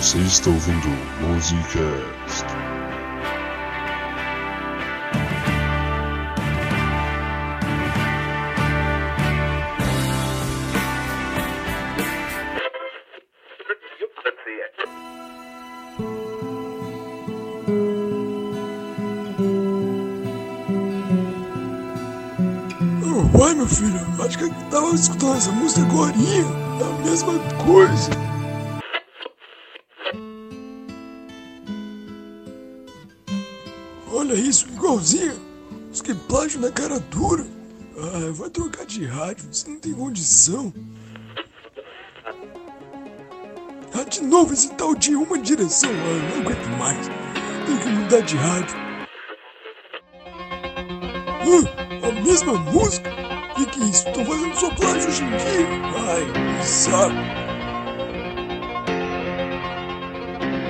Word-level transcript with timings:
Você 0.00 0.16
está 0.16 0.48
ouvindo 0.48 0.88
Musicast. 1.20 2.46
Uai, 23.38 23.54
meu 23.54 23.66
filho, 23.68 24.00
acho 24.24 24.38
que 24.38 24.44
eu 24.44 24.50
tava 24.70 24.94
escutando 24.94 25.36
essa 25.36 25.52
música 25.52 25.82
agora. 25.82 26.14
É 26.16 26.84
a 26.84 27.04
mesma 27.04 27.38
coisa. 27.62 28.29
Igualzinho. 34.90 35.38
Os 35.92 36.02
que 36.02 36.14
plágio 36.14 36.60
na 36.60 36.70
cara 36.70 36.98
dura. 36.98 37.46
Ah, 37.96 38.32
vai 38.32 38.50
trocar 38.50 38.86
de 38.86 39.04
rádio, 39.04 39.46
você 39.52 39.70
não 39.70 39.78
tem 39.78 39.92
condição. 39.92 40.72
Ah, 43.94 44.04
de 44.08 44.22
novo 44.22 44.52
esse 44.52 44.70
tal 44.74 44.94
de 44.94 45.14
uma 45.14 45.38
direção. 45.38 45.90
Ah, 45.90 46.34
não 46.34 46.42
aguento 46.42 46.66
mais. 46.78 47.08
Tem 47.66 47.76
que 47.78 47.88
mudar 47.88 48.20
de 48.20 48.36
rádio. 48.36 48.76
Ah, 52.02 52.08
a 52.08 52.12
mesma 52.22 52.54
música? 52.54 53.10
Que 53.56 53.66
que 53.66 53.82
é 53.82 53.84
isso? 53.86 54.04
Tô 54.12 54.24
fazendo 54.24 54.56
só 54.56 54.70
plágio 54.74 55.08
hoje 55.08 55.22
em 55.22 55.28
dia. 55.28 55.68
Ai, 56.08 56.64
saco. 56.64 57.14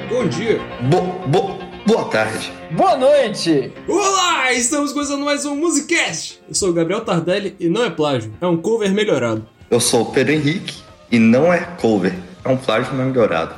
Bom 0.09 0.29
dia. 0.29 0.59
Bo, 0.91 1.29
bo, 1.29 1.70
boa 1.91 2.05
tarde. 2.05 2.53
Boa 2.71 2.97
noite! 2.97 3.73
Olá, 3.89 4.53
estamos 4.53 4.93
começando 4.93 5.25
mais 5.25 5.45
um 5.45 5.57
Musicast. 5.57 6.41
Eu 6.49 6.55
sou 6.55 6.71
o 6.71 6.73
Gabriel 6.73 7.01
Tardelli 7.01 7.57
e 7.59 7.69
não 7.69 7.83
é 7.85 7.91
plágio, 7.91 8.33
é 8.41 8.47
um 8.47 8.57
cover 8.57 8.93
melhorado. 8.93 9.45
Eu 9.69 9.81
sou 9.81 10.03
o 10.03 10.13
Pedro 10.13 10.35
Henrique 10.35 10.77
e 11.11 11.19
não 11.19 11.53
é 11.53 11.59
cover, 11.81 12.15
é 12.45 12.49
um 12.49 12.57
plágio 12.57 12.95
melhorado. 12.95 13.57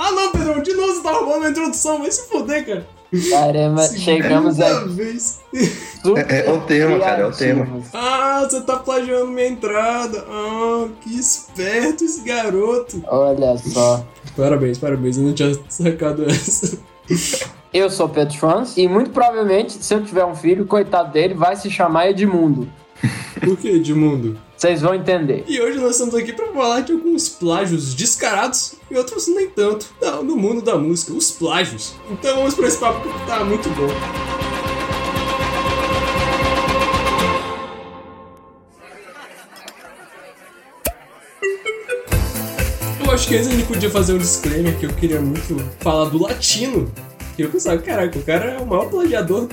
Ah 0.00 0.10
não, 0.10 0.32
Pedrão, 0.32 0.60
de 0.60 0.72
novo 0.74 0.94
você 0.94 1.00
tá 1.00 1.12
roubando 1.12 1.46
a 1.46 1.50
introdução, 1.50 2.00
vai 2.00 2.10
se 2.10 2.28
foder, 2.28 2.66
cara. 2.66 2.86
Caramba, 3.30 3.86
chegamos 3.86 4.56
Segunda 4.56 4.80
a 4.80 4.84
vez. 4.86 5.40
É- 5.54 6.46
é 6.46 6.52
o 6.52 6.60
tema, 6.62 6.98
cara, 6.98 7.22
é 7.22 7.26
o 7.26 7.30
tema. 7.32 7.82
Ah, 7.94 8.48
você 8.50 8.62
tá 8.62 8.78
plagiando 8.78 9.28
minha 9.28 9.46
entrada. 9.46 10.24
Ah, 10.28 10.88
que 11.00 11.16
esperto 11.16 12.04
esse 12.04 12.22
garoto. 12.22 13.00
Olha 13.06 13.56
só. 13.58 14.04
Parabéns, 14.36 14.76
parabéns, 14.78 15.18
eu 15.18 15.22
não 15.22 15.34
tinha 15.34 15.56
sacado 15.68 16.28
essa. 16.28 16.76
Eu 17.72 17.88
sou 17.88 18.08
Pedro 18.08 18.34
Schwanz 18.34 18.76
e 18.76 18.88
muito 18.88 19.10
provavelmente, 19.10 19.72
se 19.74 19.94
eu 19.94 20.02
tiver 20.02 20.24
um 20.24 20.34
filho, 20.34 20.66
coitado 20.66 21.12
dele, 21.12 21.34
vai 21.34 21.54
se 21.54 21.70
chamar 21.70 22.10
Edmundo. 22.10 22.68
Por 23.38 23.56
que, 23.56 23.68
Edmundo? 23.68 24.36
Vocês 24.56 24.82
vão 24.82 24.92
entender. 24.92 25.44
E 25.46 25.60
hoje 25.60 25.78
nós 25.78 25.92
estamos 25.92 26.16
aqui 26.16 26.32
para 26.32 26.48
falar 26.48 26.80
de 26.80 26.90
alguns 26.90 27.28
plágios 27.28 27.94
descarados 27.94 28.74
e 28.90 28.96
outros 28.96 29.28
nem 29.28 29.48
tanto. 29.48 29.86
Não, 30.02 30.24
no 30.24 30.36
mundo 30.36 30.60
da 30.62 30.76
música, 30.76 31.12
os 31.12 31.30
plágios. 31.30 31.94
Então 32.10 32.38
vamos 32.38 32.54
para 32.54 32.66
esse 32.66 32.76
papo 32.76 33.08
que 33.08 33.26
tá 33.26 33.44
muito 33.44 33.68
bom. 33.70 33.88
Eu 43.04 43.14
acho 43.14 43.28
que 43.28 43.36
antes 43.36 43.46
a 43.46 43.50
gente 43.52 43.66
podia 43.66 43.90
fazer 43.90 44.14
um 44.14 44.18
disclaimer 44.18 44.76
que 44.76 44.86
eu 44.86 44.92
queria 44.92 45.20
muito 45.20 45.56
falar 45.78 46.08
do 46.08 46.20
latino. 46.20 46.92
Que 47.40 47.46
eu 47.46 47.50
pensava, 47.50 47.80
caraca, 47.80 48.18
o 48.18 48.22
cara 48.22 48.50
é 48.50 48.58
o 48.58 48.66
maior 48.66 48.90
plagiador 48.90 49.48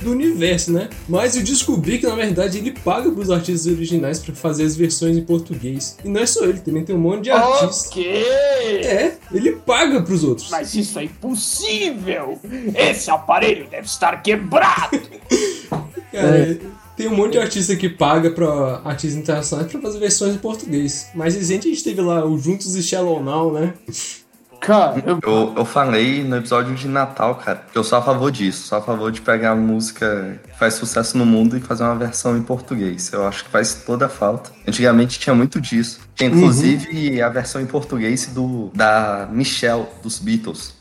do 0.00 0.12
universo, 0.12 0.70
né? 0.70 0.88
Mas 1.08 1.34
eu 1.34 1.42
descobri 1.42 1.98
que 1.98 2.06
na 2.06 2.14
verdade 2.14 2.58
ele 2.58 2.70
paga 2.70 3.10
pros 3.10 3.32
artistas 3.32 3.66
originais 3.66 4.20
pra 4.20 4.32
fazer 4.32 4.62
as 4.62 4.76
versões 4.76 5.16
em 5.16 5.24
português. 5.24 5.98
E 6.04 6.08
não 6.08 6.20
é 6.20 6.26
só 6.26 6.44
ele, 6.44 6.60
também 6.60 6.84
tem 6.84 6.94
um 6.94 7.00
monte 7.00 7.24
de 7.24 7.30
artistas. 7.32 7.88
Ok! 7.88 8.04
É, 8.04 9.16
ele 9.32 9.56
paga 9.56 10.00
pros 10.02 10.22
outros. 10.22 10.50
Mas 10.50 10.72
isso 10.72 10.96
é 11.00 11.04
impossível! 11.04 12.38
Esse 12.76 13.10
aparelho 13.10 13.66
deve 13.68 13.86
estar 13.86 14.22
quebrado! 14.22 15.00
Cara, 16.12 16.60
tem 16.96 17.08
um 17.08 17.16
monte 17.16 17.32
de 17.32 17.38
artista 17.38 17.74
que 17.74 17.88
paga 17.88 18.30
pra 18.30 18.82
artistas 18.84 19.20
internacionais 19.20 19.66
pra 19.66 19.80
fazer 19.80 19.98
versões 19.98 20.36
em 20.36 20.38
português. 20.38 21.08
Mas 21.12 21.34
recente 21.34 21.66
a 21.66 21.70
gente 21.72 21.82
teve 21.82 22.00
lá 22.00 22.24
o 22.24 22.38
Juntos 22.38 22.76
e 22.76 22.82
Shallow 22.84 23.20
Now, 23.20 23.52
né? 23.52 23.74
Caramba! 24.62 25.18
Eu, 25.24 25.54
eu 25.56 25.64
falei 25.64 26.22
no 26.22 26.36
episódio 26.36 26.72
de 26.74 26.86
Natal, 26.86 27.34
cara, 27.34 27.64
que 27.70 27.76
eu 27.76 27.82
sou 27.82 27.98
a 27.98 28.02
favor 28.02 28.30
disso, 28.30 28.68
sou 28.68 28.78
a 28.78 28.80
favor 28.80 29.10
de 29.10 29.20
pegar 29.20 29.50
a 29.50 29.56
música 29.56 30.40
que 30.44 30.56
faz 30.56 30.74
sucesso 30.74 31.18
no 31.18 31.26
mundo 31.26 31.56
e 31.56 31.60
fazer 31.60 31.82
uma 31.82 31.96
versão 31.96 32.36
em 32.38 32.42
português. 32.42 33.12
Eu 33.12 33.26
acho 33.26 33.44
que 33.44 33.50
faz 33.50 33.82
toda 33.84 34.06
a 34.06 34.08
falta. 34.08 34.52
Antigamente 34.66 35.18
tinha 35.18 35.34
muito 35.34 35.60
disso. 35.60 36.00
Tinha 36.14 36.30
inclusive 36.30 37.20
a 37.20 37.28
versão 37.28 37.60
em 37.60 37.66
português 37.66 38.26
do 38.26 38.70
da 38.72 39.28
Michelle, 39.32 39.86
dos 40.00 40.20
Beatles. 40.20 40.74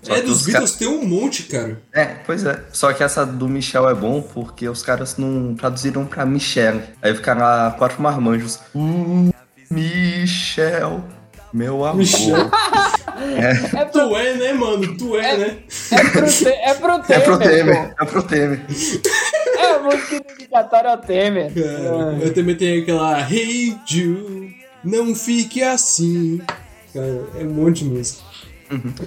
Só 0.00 0.16
é, 0.16 0.22
dos 0.22 0.40
os 0.40 0.46
Beatles 0.46 0.72
tem 0.72 0.88
um 0.88 1.04
monte, 1.04 1.42
cara. 1.42 1.82
É, 1.92 2.04
pois 2.24 2.42
é. 2.44 2.64
Só 2.72 2.90
que 2.94 3.02
essa 3.02 3.26
do 3.26 3.48
Michel 3.48 3.86
é 3.88 3.94
bom 3.94 4.22
porque 4.22 4.66
os 4.66 4.82
caras 4.82 5.18
não 5.18 5.54
traduziram 5.54 6.06
pra 6.06 6.24
Michelle. 6.24 6.82
Aí 7.02 7.14
ficaram 7.14 7.42
lá 7.42 7.72
quatro 7.72 8.00
marmanjos. 8.00 8.60
Uh, 8.74 9.34
Michel, 9.68 11.04
meu 11.56 11.84
amor. 11.84 11.96
Michel. 11.96 12.36
É 13.16 13.54
pro, 13.84 13.90
Tu 13.92 14.16
é, 14.16 14.34
né, 14.34 14.52
mano? 14.52 14.96
Tu 14.96 15.16
é, 15.16 15.36
né? 15.38 15.56
é 15.90 16.04
pro, 16.10 16.26
te, 16.26 16.48
é 16.48 16.74
pro 16.74 16.92
É 16.92 16.98
Temer. 17.00 17.24
pro 17.24 17.38
Temer, 17.38 17.76
pô. 17.96 18.02
é 18.02 18.06
pro 18.06 18.22
Temer. 18.22 18.60
É 19.58 19.70
a 19.72 19.78
música 19.78 20.20
dedicatória 20.20 20.90
ao 20.90 20.98
Temer. 20.98 21.52
Cara, 21.54 22.18
eu 22.20 22.34
também 22.34 22.54
tenho 22.56 22.82
aquela 22.82 23.20
Hey 23.32 23.74
Jude, 23.86 24.54
não 24.84 25.14
fique 25.14 25.62
assim. 25.62 26.40
Cara, 26.92 27.24
é 27.40 27.44
um 27.44 27.50
monte 27.54 27.84
de 27.84 27.90
música. 27.90 28.20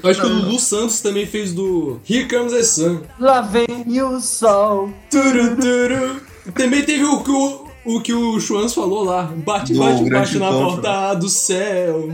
Eu 0.01 0.09
acho 0.09 0.21
que 0.21 0.25
o 0.25 0.29
Lulu 0.29 0.57
Santos 0.59 1.01
também 1.01 1.25
fez 1.25 1.53
do 1.53 1.99
Here 2.09 2.27
Comes 2.27 2.53
the 2.53 2.63
Sun. 2.63 3.01
Lá 3.19 3.41
vem 3.41 4.01
o 4.01 4.19
sol. 4.21 4.89
Turu, 5.11 5.55
turu. 5.57 6.21
Também 6.55 6.81
teve 6.83 7.03
o 7.03 7.21
que 7.21 7.29
o, 7.29 7.67
o, 7.85 8.01
que 8.01 8.13
o 8.13 8.39
Schwanz 8.39 8.73
falou 8.73 9.03
lá. 9.03 9.23
Bate, 9.35 9.73
Do 9.73 9.79
bate, 9.79 10.09
bate 10.09 10.37
na 10.39 10.49
porta 10.51 11.13
do 11.15 11.29
céu. 11.29 12.09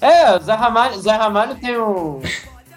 É, 0.00 0.36
o 0.36 0.40
Zé 0.40 0.52
Ramalho, 0.54 1.00
Zé 1.00 1.12
Ramalho 1.12 1.54
tem 1.56 1.78
um. 1.78 2.20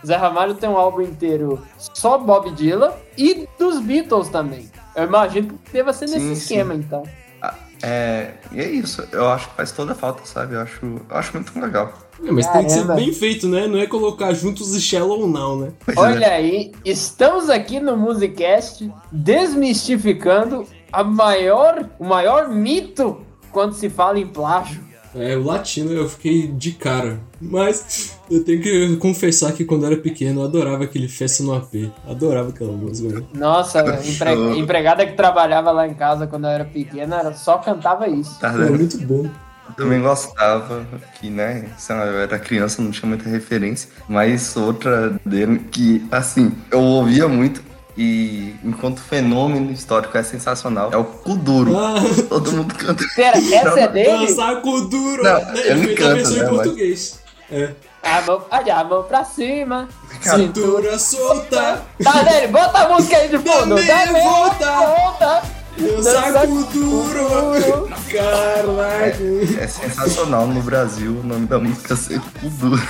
Zé 0.06 0.16
Ramalho 0.16 0.56
tem 0.56 0.68
um 0.68 0.78
álbum 0.78 1.02
inteiro 1.02 1.62
só 1.78 2.18
Bob 2.18 2.52
Dylan 2.52 2.92
e 3.18 3.48
dos 3.60 3.80
Beatles 3.80 4.30
também. 4.30 4.70
Eu 4.96 5.04
imagino 5.04 5.60
que 5.64 5.72
deva 5.72 5.94
ser 5.94 6.06
nesse 6.06 6.20
Sim, 6.20 6.26
sim. 6.36 6.42
esquema, 6.42 6.74
então. 6.74 7.04
Ah, 7.42 7.54
É, 7.84 8.32
e 8.52 8.60
é 8.60 8.70
isso. 8.70 9.08
Eu 9.12 9.30
acho 9.30 9.50
que 9.50 9.56
faz 9.56 9.72
toda 9.72 9.92
a 9.92 9.96
falta, 9.96 10.22
sabe? 10.26 10.56
Eu 10.56 10.62
acho, 10.62 10.84
eu 10.84 11.02
acho 11.18 11.34
muito 11.34 11.60
legal. 11.60 11.94
É, 12.24 12.32
mas 12.32 12.48
tem 12.48 12.64
que 12.66 12.70
ser 12.72 12.82
Caramba. 12.82 12.96
bem 12.96 13.14
feito, 13.14 13.48
né? 13.48 13.68
Não 13.68 13.80
é 13.80 13.86
colocar 13.88 14.34
juntos 14.34 14.76
e 14.76 14.82
Shallow 14.82 15.28
Now, 15.28 15.58
né? 15.58 15.72
Pois 15.86 15.98
é. 15.98 16.00
Olha 16.02 16.28
aí, 16.32 16.72
estamos 16.84 17.50
aqui 17.50 17.80
no 17.80 17.96
Musicast 17.96 18.92
desmistificando 19.12 20.66
a 20.92 21.04
maior, 21.04 21.90
o 22.00 22.06
maior 22.06 22.50
mito 22.50 23.22
quando 23.52 23.74
se 23.74 23.90
fala 23.90 24.20
em 24.20 24.28
plágio. 24.28 24.84
É, 25.14 25.36
o 25.36 25.44
latino 25.44 25.92
eu 25.92 26.08
fiquei 26.08 26.48
de 26.48 26.72
cara. 26.72 27.20
Mas 27.40 28.18
eu 28.30 28.44
tenho 28.44 28.62
que 28.62 28.96
confessar 28.98 29.52
que 29.52 29.66
quando 29.66 29.84
eu 29.84 29.92
era 29.92 29.98
pequeno 30.02 30.42
eu 30.42 30.46
adorava 30.46 30.84
aquele 30.86 31.08
Festa 31.10 31.44
no 31.44 31.54
AP. 31.54 31.92
Adorava 32.08 32.50
aquela 32.50 32.72
música, 32.72 33.20
né? 33.20 33.26
Nossa, 33.34 33.82
empre- 34.08 34.58
empregada 34.60 35.06
que 35.06 35.14
trabalhava 35.14 35.72
lá 35.72 35.88
em 35.88 35.94
casa 35.94 36.28
quando 36.28 36.46
eu 36.46 36.52
era 36.52 36.66
pequena 36.66 37.18
era 37.20 37.34
só 37.34 37.58
cantava 37.58 38.08
isso. 38.08 38.40
Tá 38.40 38.50
Era 38.50 38.66
vendo? 38.66 38.76
muito 38.78 38.98
bom. 39.00 39.30
Eu 39.70 39.76
também 39.86 40.02
gostava, 40.02 40.86
que, 41.20 41.30
né, 41.30 41.66
sei 41.78 41.96
lá, 41.96 42.06
eu 42.06 42.20
era 42.20 42.38
criança, 42.38 42.82
não 42.82 42.92
tinha 42.92 43.08
muita 43.08 43.30
referência, 43.30 43.90
mas 44.08 44.56
outra 44.58 45.18
dele 45.26 45.60
que, 45.72 46.06
assim, 46.12 46.52
eu 46.70 46.82
ouvia 46.82 47.26
muito 47.28 47.64
e, 47.98 48.56
enquanto 48.64 49.00
fenômeno 49.02 49.72
histórico 49.72 50.18
é 50.18 50.24
sensacional, 50.24 50.90
é 50.94 50.98
o 50.98 51.04
Kuduro. 51.04 51.78
Ah, 51.78 51.96
Todo 52.30 52.52
mundo 52.52 52.74
canta. 52.76 53.04
Pera, 53.16 53.38
essa 53.38 53.80
é 53.80 53.88
dele? 53.88 54.28
dançar 54.28 54.62
com 54.62 54.88
duro. 54.88 55.24
Não, 55.24 55.34
né? 55.46 55.54
ele 55.56 55.70
Ele 55.70 55.84
fez 55.88 55.98
a 56.00 56.02
canta, 56.02 56.14
versão 56.16 56.34
né, 56.34 56.40
em 56.40 56.44
mas- 56.44 56.56
português. 56.56 57.20
É. 57.52 57.70
A 58.04 58.22
mão, 58.22 58.42
olha, 58.50 58.76
a 58.78 58.84
mão 58.84 59.04
pra 59.04 59.24
cima. 59.26 59.88
Cintura 60.22 60.98
solta, 60.98 61.84
Tá, 62.04 62.24
dele, 62.24 62.48
bota 62.48 62.80
a 62.80 62.90
música 62.90 63.18
aí 63.18 63.28
de 63.28 63.38
fundo. 63.38 63.76
Também 63.76 64.08
volta. 64.24 64.72
volta. 64.72 65.42
dançar 65.78 66.32
Dança 66.32 66.48
com 66.48 66.62
duro. 66.64 67.90
Caraca. 68.12 69.18
É 69.62 69.68
sensacional 69.68 70.48
no 70.48 70.62
Brasil 70.64 71.12
o 71.12 71.24
nome 71.28 71.46
da 71.46 71.60
música 71.60 71.96
ser 71.96 72.20
Kuduro. 72.40 72.82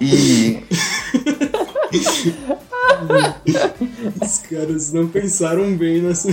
E 0.00 0.62
Os 4.22 4.38
caras 4.38 4.92
não 4.92 5.08
pensaram 5.08 5.76
bem 5.76 6.00
nessa. 6.02 6.28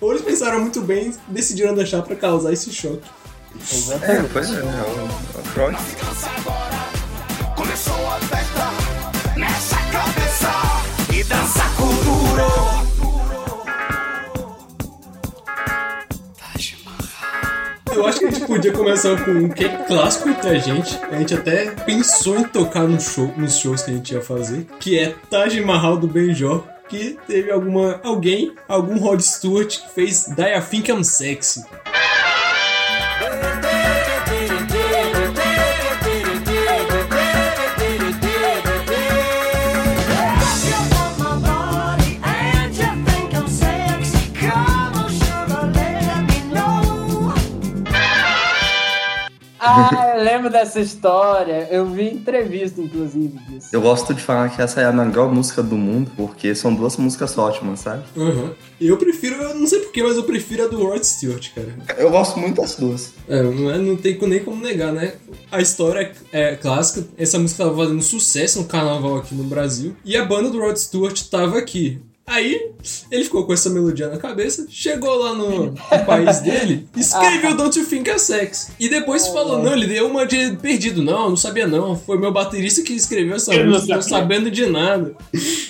Ou 0.00 0.12
eles 0.12 0.22
pensaram 0.22 0.60
muito 0.60 0.80
bem 0.80 1.12
e 1.28 1.32
decidiram 1.32 1.74
deixar 1.74 2.02
pra 2.02 2.14
causar 2.16 2.52
esse 2.52 2.72
choque. 2.72 3.02
é, 4.02 4.22
pois 4.32 4.50
é, 4.50 4.54
é 4.56 4.62
o, 4.62 4.66
é 4.66 5.40
o 5.40 5.44
Freud. 5.44 5.76
Começou 7.56 8.06
a 8.08 8.18
festa, 8.20 8.70
mexe 9.36 9.74
a 9.74 9.82
cabeça 9.92 10.50
e 11.12 11.22
dança 11.24 11.64
com 11.76 11.88
duro. 12.04 12.81
Eu 17.94 18.06
acho 18.06 18.18
que 18.18 18.26
a 18.26 18.30
gente 18.30 18.46
podia 18.46 18.72
começar 18.72 19.22
com 19.24 19.30
um 19.32 19.48
que 19.48 19.64
é 19.64 19.68
clássico 19.68 20.28
entre 20.28 20.50
a 20.50 20.58
gente. 20.58 20.98
A 21.10 21.18
gente 21.18 21.34
até 21.34 21.70
pensou 21.70 22.38
em 22.38 22.44
tocar 22.44 22.86
no 22.88 23.00
show, 23.00 23.32
nos 23.36 23.58
shows 23.58 23.82
que 23.82 23.90
a 23.90 23.94
gente 23.94 24.14
ia 24.14 24.20
fazer, 24.20 24.66
que 24.80 24.98
é 24.98 25.14
Taj 25.30 25.60
Mahal 25.60 25.96
do 25.96 26.06
Benjor. 26.06 26.64
Que 26.88 27.16
teve 27.26 27.50
alguma. 27.50 28.00
alguém, 28.02 28.52
algum 28.68 28.98
Rod 28.98 29.20
Stewart 29.20 29.80
que 29.80 29.94
fez 29.94 30.26
Die 30.26 30.42
I 30.42 30.60
Think 30.60 30.90
I'm 30.90 31.02
Sexy. 31.02 31.64
Ah, 49.64 50.14
eu 50.16 50.24
lembro 50.24 50.50
dessa 50.50 50.80
história. 50.80 51.68
Eu 51.70 51.86
vi 51.86 52.10
entrevista, 52.10 52.80
inclusive, 52.80 53.38
disso. 53.48 53.68
Eu 53.72 53.80
gosto 53.80 54.12
de 54.12 54.20
falar 54.20 54.48
que 54.48 54.60
essa 54.60 54.80
é 54.80 54.84
a 54.84 54.92
melhor 54.92 55.32
música 55.32 55.62
do 55.62 55.76
mundo, 55.76 56.10
porque 56.16 56.52
são 56.54 56.74
duas 56.74 56.96
músicas 56.96 57.38
ótimas, 57.38 57.80
sabe? 57.80 58.02
Uhum. 58.16 58.50
Eu 58.80 58.96
prefiro, 58.96 59.36
eu 59.36 59.54
não 59.54 59.66
sei 59.66 59.78
porquê, 59.78 60.02
mas 60.02 60.16
eu 60.16 60.24
prefiro 60.24 60.64
a 60.64 60.66
do 60.66 60.82
Rod 60.82 61.04
Stewart, 61.04 61.48
cara. 61.54 61.74
Eu 61.96 62.10
gosto 62.10 62.40
muito 62.40 62.60
das 62.60 62.74
duas. 62.74 63.12
É, 63.28 63.40
não, 63.40 63.70
é, 63.70 63.78
não 63.78 63.96
tem 63.96 64.18
nem 64.22 64.40
como 64.42 64.60
negar, 64.60 64.92
né? 64.92 65.14
A 65.50 65.60
história 65.60 66.10
é 66.32 66.56
clássica. 66.56 67.06
Essa 67.16 67.38
música 67.38 67.62
tava 67.62 67.76
fazendo 67.76 68.02
sucesso 68.02 68.60
no 68.60 68.66
carnaval 68.66 69.18
aqui 69.18 69.34
no 69.34 69.44
Brasil. 69.44 69.94
E 70.04 70.16
a 70.16 70.24
banda 70.24 70.50
do 70.50 70.58
Rod 70.58 70.76
Stewart 70.76 71.22
tava 71.28 71.58
aqui. 71.58 72.02
Aí, 72.24 72.70
ele 73.10 73.24
ficou 73.24 73.44
com 73.44 73.52
essa 73.52 73.68
melodia 73.68 74.08
na 74.08 74.16
cabeça, 74.16 74.64
chegou 74.70 75.14
lá 75.16 75.34
no, 75.34 75.66
no 75.66 75.74
país 76.06 76.40
dele, 76.40 76.88
escreveu 76.96 77.54
Don't 77.56 77.76
You 77.78 77.84
Think 77.84 78.08
I'm 78.10 78.18
Sex. 78.18 78.70
E 78.78 78.88
depois 78.88 79.26
falou, 79.28 79.62
não, 79.62 79.72
ele 79.74 79.86
deu 79.88 80.06
uma 80.06 80.24
de 80.24 80.52
perdido. 80.56 81.02
Não, 81.02 81.30
não 81.30 81.36
sabia 81.36 81.66
não. 81.66 81.96
Foi 81.96 82.16
meu 82.18 82.32
baterista 82.32 82.80
que 82.82 82.92
escreveu 82.94 83.36
essa 83.36 83.52
Eu 83.52 83.66
não 83.66 83.72
música, 83.72 83.94
não 83.96 84.02
sabia. 84.02 84.18
sabendo 84.18 84.50
de 84.50 84.66
nada. 84.66 85.14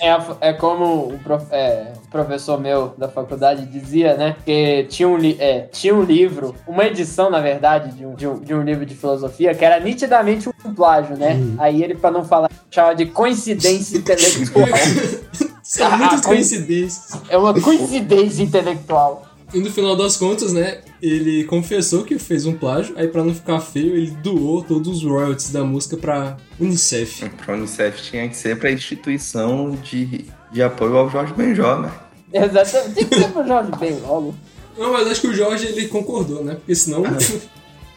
É, 0.01 0.49
é 0.49 0.53
como 0.53 1.15
o 1.15 1.19
prof- 1.25 1.49
é, 1.51 1.95
o 2.07 2.11
professor 2.11 2.61
meu 2.61 2.95
da 2.99 3.09
faculdade 3.09 3.67
dizia, 3.67 4.15
né? 4.17 4.37
Que 4.45 4.85
tinha 4.91 5.09
um, 5.09 5.17
li- 5.17 5.37
é, 5.41 5.61
tinha 5.73 5.95
um 5.95 6.03
livro, 6.03 6.55
uma 6.69 6.85
edição, 6.87 7.31
na 7.31 7.41
verdade, 7.41 7.93
de 7.97 8.05
um, 8.07 8.15
de 8.15 8.27
um, 8.29 8.39
de 8.39 8.55
um 8.55 8.63
livro 8.63 8.85
de 8.87 8.95
filosofia, 8.95 9.55
que 9.55 9.65
era 9.65 9.81
nitidamente 9.81 10.49
um 10.49 10.75
plágio, 10.75 11.17
né? 11.17 11.41
Aí 11.59 11.83
ele, 11.83 11.95
pra 11.95 12.11
não 12.11 12.25
falar, 12.25 12.51
chamava 12.71 12.95
de 12.95 13.07
coincidência 13.07 13.97
intelectual. 13.97 14.69
São 15.73 15.87
Ah, 15.87 15.97
muitas 15.97 16.21
ah, 16.21 16.29
coincidências. 16.29 17.19
é 17.31 17.39
uma 17.39 17.59
coincidência 17.59 18.43
intelectual. 18.43 19.27
E 19.55 19.59
no 19.59 19.71
final 19.73 19.97
das 19.97 20.19
contas, 20.19 20.53
né, 20.53 20.83
ele 21.01 21.45
confessou 21.45 22.05
que 22.05 22.19
fez 22.19 22.45
um 22.45 22.53
plágio, 22.53 22.95
aí 22.99 23.09
pra 23.09 23.25
não 23.25 23.35
ficar 23.35 23.59
feio, 23.59 23.97
ele 23.97 24.11
doou 24.11 24.63
todos 24.63 24.99
os 24.99 25.03
royalties 25.03 25.51
da 25.51 25.65
música 25.65 25.97
pra 25.97 26.37
Unicef. 26.61 27.27
Pra 27.43 27.55
Unicef 27.55 28.03
tinha 28.03 28.29
que 28.29 28.37
ser 28.37 28.59
pra 28.59 28.71
instituição 28.71 29.71
de, 29.83 30.27
de 30.53 30.63
apoio 30.63 30.95
ao 30.95 31.09
Jorge 31.09 31.33
Benjó, 31.33 31.79
né? 31.81 31.91
Exatamente. 32.35 32.95
Tem 32.95 33.07
que 33.07 33.15
ser 33.19 33.29
pro 33.31 33.47
Jorge 33.47 33.71
logo. 34.03 34.35
Não, 34.77 34.93
mas 34.93 35.09
acho 35.09 35.23
que 35.23 35.29
o 35.29 35.35
Jorge, 35.35 35.67
ele 35.69 35.89
concordou, 35.89 36.45
né, 36.45 36.57
porque 36.57 36.75
senão... 36.75 37.03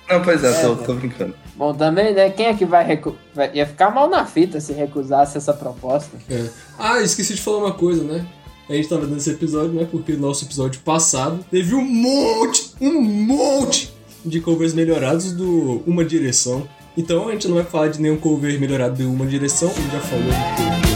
Não, 0.10 0.22
pois 0.22 0.44
é, 0.44 0.62
tô, 0.62 0.76
tô 0.76 0.94
brincando. 0.94 1.34
Bom, 1.56 1.74
também, 1.74 2.14
né? 2.14 2.30
Quem 2.30 2.48
é 2.48 2.54
que 2.54 2.66
vai, 2.66 2.86
recu... 2.86 3.16
vai- 3.34 3.52
Ia 3.56 3.66
ficar 3.66 3.90
mal 3.90 4.10
na 4.10 4.26
fita 4.26 4.60
se 4.60 4.74
recusasse 4.74 5.38
essa 5.38 5.54
proposta. 5.54 6.18
É. 6.30 6.46
Ah, 6.78 7.02
esqueci 7.02 7.34
de 7.34 7.42
falar 7.42 7.58
uma 7.60 7.74
coisa, 7.74 8.04
né? 8.04 8.26
A 8.70 8.74
gente 8.74 8.90
tava 8.90 9.02
dando 9.06 9.18
esse 9.18 9.30
episódio, 9.30 9.74
né? 9.74 9.88
Porque 9.90 10.12
o 10.14 10.20
nosso 10.20 10.46
episódio 10.46 10.80
passado 10.82 11.40
teve 11.52 11.74
um 11.76 11.86
monte, 11.86 12.72
um 12.82 13.02
monte 13.02 13.94
de 14.26 14.42
covers 14.42 14.74
melhorados 14.74 15.32
do 15.32 15.82
Uma 15.88 16.04
Direção. 16.04 16.68
Então 16.98 17.28
a 17.28 17.32
gente 17.32 17.48
não 17.48 17.56
vai 17.56 17.64
falar 17.64 17.88
de 17.90 18.02
nenhum 18.02 18.18
cover 18.18 18.60
melhorado 18.60 18.96
de 18.96 19.04
Uma 19.04 19.26
Direção, 19.26 19.70
a 19.70 19.74
gente 19.82 19.92
já 19.92 20.00
falou 20.00 20.24
de 20.26 20.88
tudo. 20.90 20.95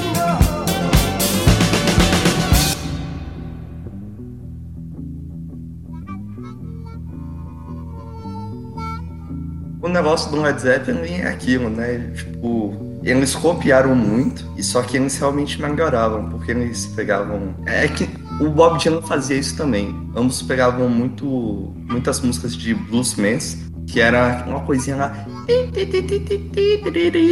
O 9.90 9.92
negócio 9.92 10.30
do 10.30 10.40
Led 10.40 10.62
Zeppelin 10.62 11.16
é 11.16 11.30
aquilo, 11.30 11.68
né? 11.68 12.12
Tipo, 12.16 13.00
eles 13.02 13.34
copiaram 13.34 13.96
muito, 13.96 14.46
e 14.56 14.62
só 14.62 14.84
que 14.84 14.98
eles 14.98 15.18
realmente 15.18 15.60
melhoravam, 15.60 16.30
porque 16.30 16.52
eles 16.52 16.86
pegavam. 16.96 17.56
É 17.66 17.88
que 17.88 18.08
o 18.40 18.50
Bob 18.50 18.78
Dylan 18.78 19.02
fazia 19.02 19.36
isso 19.36 19.58
também. 19.58 19.96
Ambos 20.16 20.44
pegavam 20.44 20.88
muito, 20.88 21.74
muitas 21.90 22.22
músicas 22.22 22.56
de 22.56 22.76
bluesmans, 22.76 23.58
que 23.88 24.00
era 24.00 24.46
uma 24.48 24.60
coisinha 24.60 24.96
lá. 24.96 25.10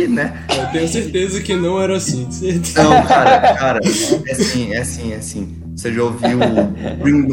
Né? 0.10 0.44
Eu 0.50 0.66
tenho 0.72 0.88
certeza 0.88 1.40
que 1.42 1.54
não 1.54 1.80
era 1.80 1.96
assim. 1.98 2.28
Não, 2.76 3.04
cara, 3.06 3.54
cara, 3.54 3.80
é 3.84 4.32
assim, 4.32 4.74
é 4.74 4.80
assim, 4.80 5.14
é 5.14 5.18
assim. 5.18 5.62
Você 5.76 5.94
já 5.94 6.02
ouviu 6.02 6.40
o 6.40 7.04
Bring, 7.04 7.28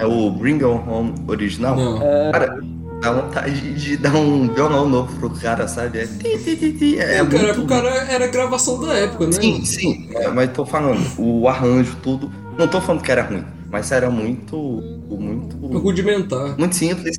é 0.00 0.04
o 0.04 0.30
Bring 0.32 0.64
Home 0.64 1.14
original? 1.28 1.76
Não. 1.76 2.00
Cara, 2.32 2.58
dá 3.04 3.12
vontade 3.12 3.74
de 3.74 3.96
dar 3.96 4.14
um 4.14 4.48
violão 4.52 4.88
novo 4.88 5.14
pro 5.18 5.30
cara, 5.30 5.68
sabe? 5.68 5.98
É, 5.98 6.06
ti, 6.06 6.98
é 6.98 7.22
o, 7.22 7.28
cara, 7.28 7.42
muito- 7.44 7.62
o 7.62 7.66
cara 7.66 7.90
era 8.10 8.26
gravação 8.28 8.80
da 8.80 8.94
época, 8.94 9.26
né? 9.26 9.32
Sim, 9.32 9.64
sim, 9.64 10.08
é, 10.14 10.28
mas 10.28 10.50
tô 10.52 10.64
falando, 10.64 11.00
o 11.18 11.46
arranjo, 11.48 11.96
tudo. 12.02 12.30
Não 12.58 12.66
tô 12.68 12.80
falando 12.80 13.02
que 13.02 13.10
era 13.12 13.22
ruim, 13.22 13.44
mas 13.70 13.90
era 13.92 14.08
muito. 14.10 14.56
Muito. 15.10 15.56
Rudimentar. 15.78 16.56
Muito 16.58 16.74
simples. 16.74 17.16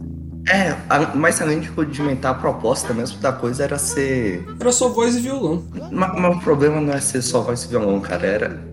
É, 0.48 0.76
mas 1.16 1.42
além 1.42 1.60
de 1.60 1.68
rudimentar, 1.70 2.32
a 2.32 2.36
proposta 2.36 2.94
mesmo 2.94 3.18
da 3.20 3.32
coisa 3.32 3.64
era 3.64 3.78
ser. 3.80 4.46
Era 4.60 4.72
só 4.72 4.90
voz 4.90 5.16
e 5.16 5.20
violão. 5.20 5.64
Mas, 5.92 6.20
mas 6.20 6.38
o 6.38 6.40
problema 6.40 6.80
não 6.80 6.94
é 6.94 7.02
ser 7.02 7.22
só 7.22 7.42
voz 7.42 7.64
e 7.64 7.68
violão, 7.68 8.00
cara. 8.00 8.26
Era, 8.26 8.64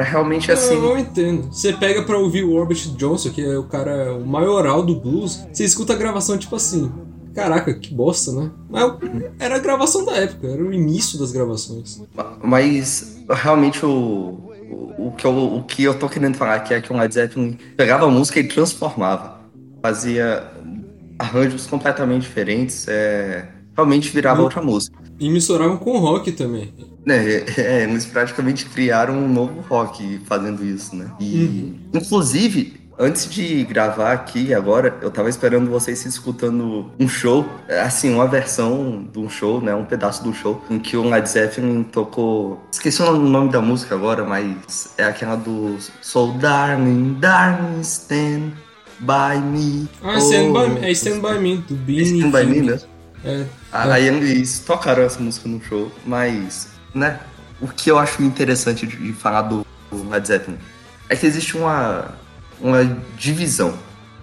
era 0.00 0.02
realmente 0.02 0.50
assim. 0.50 0.74
Eu 0.74 0.80
não 0.80 0.98
entendo. 0.98 1.52
Você 1.52 1.72
pega 1.72 2.02
pra 2.02 2.16
ouvir 2.18 2.42
o 2.42 2.58
Robert 2.58 2.78
Johnson, 2.96 3.30
que 3.30 3.44
é 3.44 3.58
o 3.58 3.64
cara, 3.64 4.14
o 4.14 4.26
maioral 4.26 4.82
do 4.82 4.94
blues, 4.94 5.46
você 5.52 5.64
escuta 5.64 5.92
a 5.92 5.96
gravação 5.96 6.38
tipo 6.38 6.56
assim. 6.56 6.90
Caraca, 7.34 7.72
que 7.74 7.94
bosta, 7.94 8.32
né? 8.32 8.50
Mas 8.68 8.92
era 9.38 9.56
a 9.56 9.58
gravação 9.58 10.04
da 10.04 10.16
época, 10.16 10.48
era 10.48 10.62
o 10.62 10.72
início 10.72 11.18
das 11.18 11.30
gravações. 11.30 12.02
Mas 12.42 13.22
realmente 13.30 13.86
o, 13.86 14.50
o, 14.98 15.12
que 15.16 15.24
eu, 15.24 15.54
o 15.54 15.62
que 15.62 15.84
eu 15.84 15.96
tô 15.96 16.08
querendo 16.08 16.36
falar 16.36 16.56
aqui 16.56 16.74
é 16.74 16.80
que 16.80 16.92
o 16.92 16.96
Led 16.96 17.14
Zeppelin 17.14 17.56
pegava 17.76 18.06
a 18.06 18.10
música 18.10 18.40
e 18.40 18.44
transformava. 18.44 19.38
Fazia 19.80 20.50
arranjos 21.18 21.66
completamente 21.66 22.22
diferentes, 22.22 22.88
é, 22.88 23.46
realmente 23.76 24.10
virava 24.10 24.42
outra 24.42 24.60
música. 24.60 24.98
E 25.20 25.28
misturavam 25.28 25.76
com 25.76 25.98
rock 25.98 26.32
também. 26.32 26.72
É, 27.06 27.44
é, 27.60 27.82
eles 27.84 28.06
praticamente 28.06 28.66
criaram 28.66 29.14
um 29.14 29.28
novo 29.28 29.60
rock 29.68 30.18
fazendo 30.26 30.64
isso, 30.64 30.96
né? 30.96 31.10
E, 31.20 31.74
inclusive, 31.92 32.80
antes 32.98 33.28
de 33.28 33.64
gravar 33.64 34.12
aqui 34.12 34.52
agora, 34.52 34.98
eu 35.00 35.10
tava 35.10 35.28
esperando 35.28 35.70
vocês 35.70 35.98
se 35.98 36.08
escutando 36.08 36.90
um 36.98 37.08
show, 37.08 37.46
assim, 37.82 38.14
uma 38.14 38.26
versão 38.26 39.06
de 39.10 39.18
um 39.18 39.28
show, 39.28 39.60
né? 39.60 39.74
Um 39.74 39.84
pedaço 39.84 40.22
do 40.22 40.32
show, 40.34 40.62
em 40.70 40.78
que 40.78 40.96
o 40.96 41.08
Led 41.08 41.28
Zeppelin 41.28 41.82
tocou. 41.84 42.60
Esqueci 42.70 43.02
o 43.02 43.16
nome 43.16 43.50
da 43.50 43.60
música 43.60 43.94
agora, 43.94 44.24
mas 44.24 44.92
é 44.98 45.04
aquela 45.04 45.36
do 45.36 45.76
Soul 46.02 46.34
Darling, 46.34 47.16
Darling, 47.18 47.80
Stand 47.80 48.52
By 49.00 49.40
Me. 49.42 49.88
Ah, 50.02 50.18
Stand 50.18 50.50
Oh. 50.50 50.52
By 50.52 50.80
Me, 50.80 50.86
é 50.86 50.90
Stand 50.92 51.20
By 51.20 51.38
Me, 51.38 51.56
do 51.56 51.74
Beanie 51.74 52.18
Stand 52.18 52.30
By 52.30 52.46
Me, 52.46 52.60
né? 52.62 52.78
É. 53.24 53.44
Aí 53.72 54.06
eles 54.08 54.60
tocaram 54.60 55.02
essa 55.02 55.20
música 55.20 55.48
no 55.48 55.62
show, 55.62 55.92
mas, 56.06 56.68
né, 56.94 57.20
o 57.60 57.68
que 57.68 57.90
eu 57.90 57.98
acho 57.98 58.22
interessante 58.22 58.86
de, 58.86 59.12
falar 59.12 59.42
do, 59.42 59.66
do 59.90 60.08
Led 60.08 60.26
Zeppelin 60.26 60.58
é 61.08 61.16
que 61.16 61.26
existe 61.26 61.56
uma, 61.56 62.14
uma 62.60 62.84
divisão. 63.18 63.74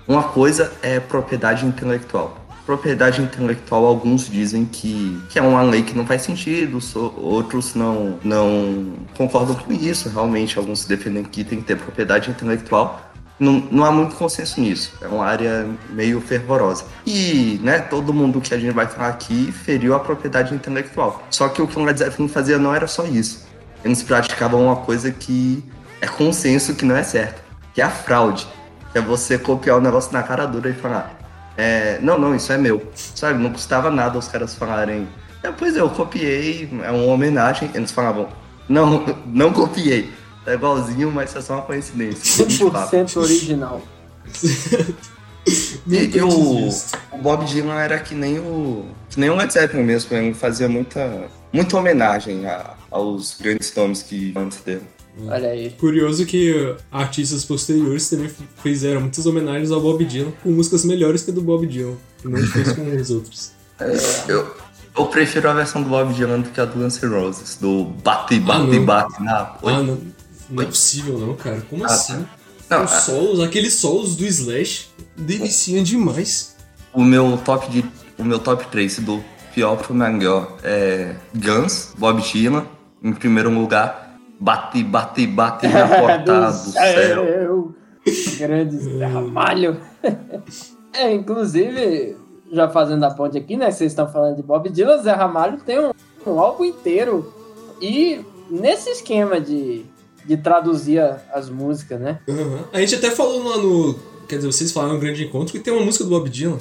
Uma 0.07 0.23
coisa 0.23 0.71
é 0.81 0.99
propriedade 0.99 1.65
intelectual. 1.65 2.45
Propriedade 2.65 3.21
intelectual, 3.21 3.85
alguns 3.85 4.29
dizem 4.29 4.65
que, 4.65 5.21
que 5.29 5.37
é 5.39 5.41
uma 5.41 5.61
lei 5.61 5.83
que 5.83 5.95
não 5.95 6.05
faz 6.05 6.21
sentido, 6.23 6.81
so- 6.81 7.13
outros 7.17 7.75
não, 7.75 8.19
não 8.23 8.93
concordam 9.15 9.55
com 9.55 9.71
isso. 9.71 10.09
Realmente, 10.09 10.57
alguns 10.57 10.85
defendem 10.85 11.23
que 11.23 11.43
tem 11.43 11.59
que 11.59 11.65
ter 11.65 11.77
propriedade 11.77 12.29
intelectual. 12.29 13.06
Não, 13.39 13.67
não 13.71 13.85
há 13.85 13.91
muito 13.91 14.15
consenso 14.15 14.59
nisso. 14.59 14.93
É 15.01 15.07
uma 15.07 15.25
área 15.25 15.67
meio 15.89 16.19
fervorosa. 16.19 16.85
E, 17.05 17.59
né, 17.63 17.79
todo 17.79 18.13
mundo 18.13 18.41
que 18.41 18.53
a 18.53 18.57
gente 18.57 18.73
vai 18.73 18.87
falar 18.87 19.09
aqui 19.09 19.51
feriu 19.51 19.93
a 19.93 19.99
propriedade 19.99 20.53
intelectual. 20.53 21.23
Só 21.29 21.47
que 21.47 21.61
o 21.61 21.67
que 21.67 21.79
o 21.79 21.97
Zeppelin 21.97 22.27
fazia 22.27 22.57
não 22.57 22.73
era 22.73 22.87
só 22.87 23.05
isso. 23.05 23.45
Eles 23.83 24.01
praticavam 24.01 24.65
uma 24.65 24.77
coisa 24.77 25.11
que 25.11 25.63
é 26.01 26.07
consenso 26.07 26.75
que 26.75 26.83
não 26.83 26.95
é 26.95 27.03
certo, 27.03 27.41
que 27.73 27.81
é 27.81 27.83
a 27.83 27.89
fraude. 27.89 28.47
Que 28.91 28.97
é 28.97 29.01
você 29.01 29.37
copiar 29.37 29.77
o 29.77 29.81
negócio 29.81 30.11
na 30.11 30.23
cara 30.23 30.45
dura 30.45 30.69
e 30.69 30.73
falar, 30.73 31.17
é, 31.55 31.99
não, 32.01 32.17
não, 32.17 32.35
isso 32.35 32.51
é 32.51 32.57
meu. 32.57 32.91
Sabe, 32.93 33.41
não 33.41 33.51
custava 33.51 33.91
nada 33.91 34.17
os 34.17 34.27
caras 34.27 34.55
falarem, 34.55 35.07
É, 35.43 35.51
pois 35.51 35.75
é, 35.75 35.79
eu 35.79 35.89
copiei, 35.89 36.69
é 36.83 36.91
uma 36.91 37.13
homenagem. 37.13 37.69
Eles 37.73 37.91
falavam, 37.91 38.27
não, 38.67 39.05
não 39.25 39.53
copiei. 39.53 40.11
É 40.47 40.53
igualzinho, 40.55 41.11
mas 41.11 41.35
é 41.35 41.41
só 41.41 41.53
uma 41.55 41.61
coincidência. 41.63 42.45
de 42.45 42.57
fato. 42.71 42.95
100% 42.95 43.17
original. 43.17 43.81
E, 45.87 46.17
e 46.17 46.21
o, 46.21 46.29
o 46.69 47.17
Bob 47.21 47.45
Dylan 47.45 47.75
era 47.79 47.99
que 47.99 48.13
nem 48.13 48.37
o. 48.39 48.85
Que 49.09 49.19
nem 49.19 49.29
o 49.29 49.35
Led 49.35 49.51
Zeppelin 49.51 49.83
mesmo, 49.83 50.15
ele 50.15 50.33
fazia 50.33 50.67
muita, 50.67 51.27
muita 51.53 51.77
homenagem 51.77 52.45
a- 52.45 52.75
aos 52.91 53.37
grandes 53.39 53.73
nomes 53.75 54.03
que 54.03 54.33
antes 54.35 54.59
dele. 54.61 54.81
Olha 55.27 55.49
aí. 55.49 55.69
Curioso 55.79 56.25
que 56.25 56.75
artistas 56.91 57.43
posteriores 57.45 58.09
também 58.09 58.29
fizeram 58.61 59.01
muitas 59.01 59.25
homenagens 59.25 59.71
ao 59.71 59.79
Bob 59.81 60.03
Dylan 60.05 60.31
com 60.43 60.49
músicas 60.51 60.83
melhores 60.85 61.23
que 61.23 61.31
a 61.31 61.33
do 61.33 61.41
Bob 61.41 61.65
Dylan, 61.65 61.95
que 62.21 62.27
não 62.27 62.37
fez 62.39 62.71
com 62.73 62.95
os 62.95 63.09
outros. 63.09 63.51
Eu, 64.27 64.53
eu 64.97 65.05
prefiro 65.07 65.49
a 65.49 65.53
versão 65.53 65.81
do 65.81 65.89
Bob 65.89 66.13
Dylan 66.13 66.41
do 66.41 66.49
que 66.49 66.59
a 66.61 66.65
do 66.65 66.77
Guns 66.77 67.01
N' 67.01 67.07
Roses, 67.09 67.57
do 67.59 67.85
bate, 67.85 68.35
Ah, 68.35 68.39
bate, 68.41 68.67
não. 68.75 68.85
bate 68.85 69.23
na. 69.23 69.55
Ah, 69.63 69.81
não, 69.81 69.97
não 70.49 70.63
é 70.63 70.65
possível 70.65 71.17
não, 71.17 71.35
cara. 71.35 71.61
Como 71.69 71.83
Ah, 71.83 71.87
assim? 71.87 72.25
Não, 72.69 72.83
Os 72.83 72.91
solos, 72.91 73.39
aqueles 73.39 73.73
solos 73.75 74.15
do 74.15 74.25
Slash, 74.25 74.89
deliciam 75.15 75.83
demais. 75.83 76.55
o 76.93 77.03
meu 77.03 77.37
top 77.45 77.69
de. 77.69 77.85
O 78.17 78.23
meu 78.23 78.39
top 78.39 78.65
3 78.67 78.99
do 78.99 79.23
pior 79.53 79.75
pro 79.77 79.93
melhor 79.93 80.57
é 80.63 81.15
Guns, 81.35 81.93
Bob 81.97 82.21
Dylan, 82.21 82.65
em 83.03 83.13
primeiro 83.13 83.49
lugar, 83.51 84.17
bate, 84.39 84.83
bate, 84.83 85.27
bate 85.27 85.67
na 85.67 85.87
porta 85.99 86.51
do 86.51 86.53
céu. 86.71 87.71
Grande 88.39 88.77
Zé 88.77 89.05
Ramalho. 89.05 89.79
é, 90.93 91.13
inclusive, 91.13 92.17
já 92.51 92.67
fazendo 92.69 93.03
a 93.03 93.11
ponte 93.11 93.37
aqui, 93.37 93.55
né? 93.55 93.69
Vocês 93.71 93.91
estão 93.91 94.11
falando 94.11 94.35
de 94.37 94.43
Bob 94.43 94.69
Dylan, 94.69 94.97
Zé 95.03 95.11
Ramalho 95.13 95.59
tem 95.59 95.79
um, 95.79 95.91
um 96.25 96.39
álbum 96.39 96.65
inteiro. 96.65 97.31
E 97.81 98.19
nesse 98.49 98.89
esquema 98.89 99.39
de, 99.39 99.85
de 100.27 100.37
traduzir 100.37 100.99
a- 100.99 101.19
as 101.33 101.49
músicas, 101.49 101.99
né? 101.99 102.19
Aham. 102.27 102.59
A 102.73 102.79
gente 102.79 102.95
até 102.95 103.09
falou 103.11 103.43
lá 103.47 103.57
no. 103.57 103.93
Quer 104.27 104.37
dizer, 104.37 104.47
vocês 104.51 104.71
falaram 104.71 104.95
no 104.95 104.99
Grande 104.99 105.23
Encontro 105.23 105.53
que 105.53 105.59
tem 105.59 105.73
uma 105.73 105.83
música 105.85 106.03
do 106.03 106.09
Bob 106.09 106.29
Dylan. 106.29 106.57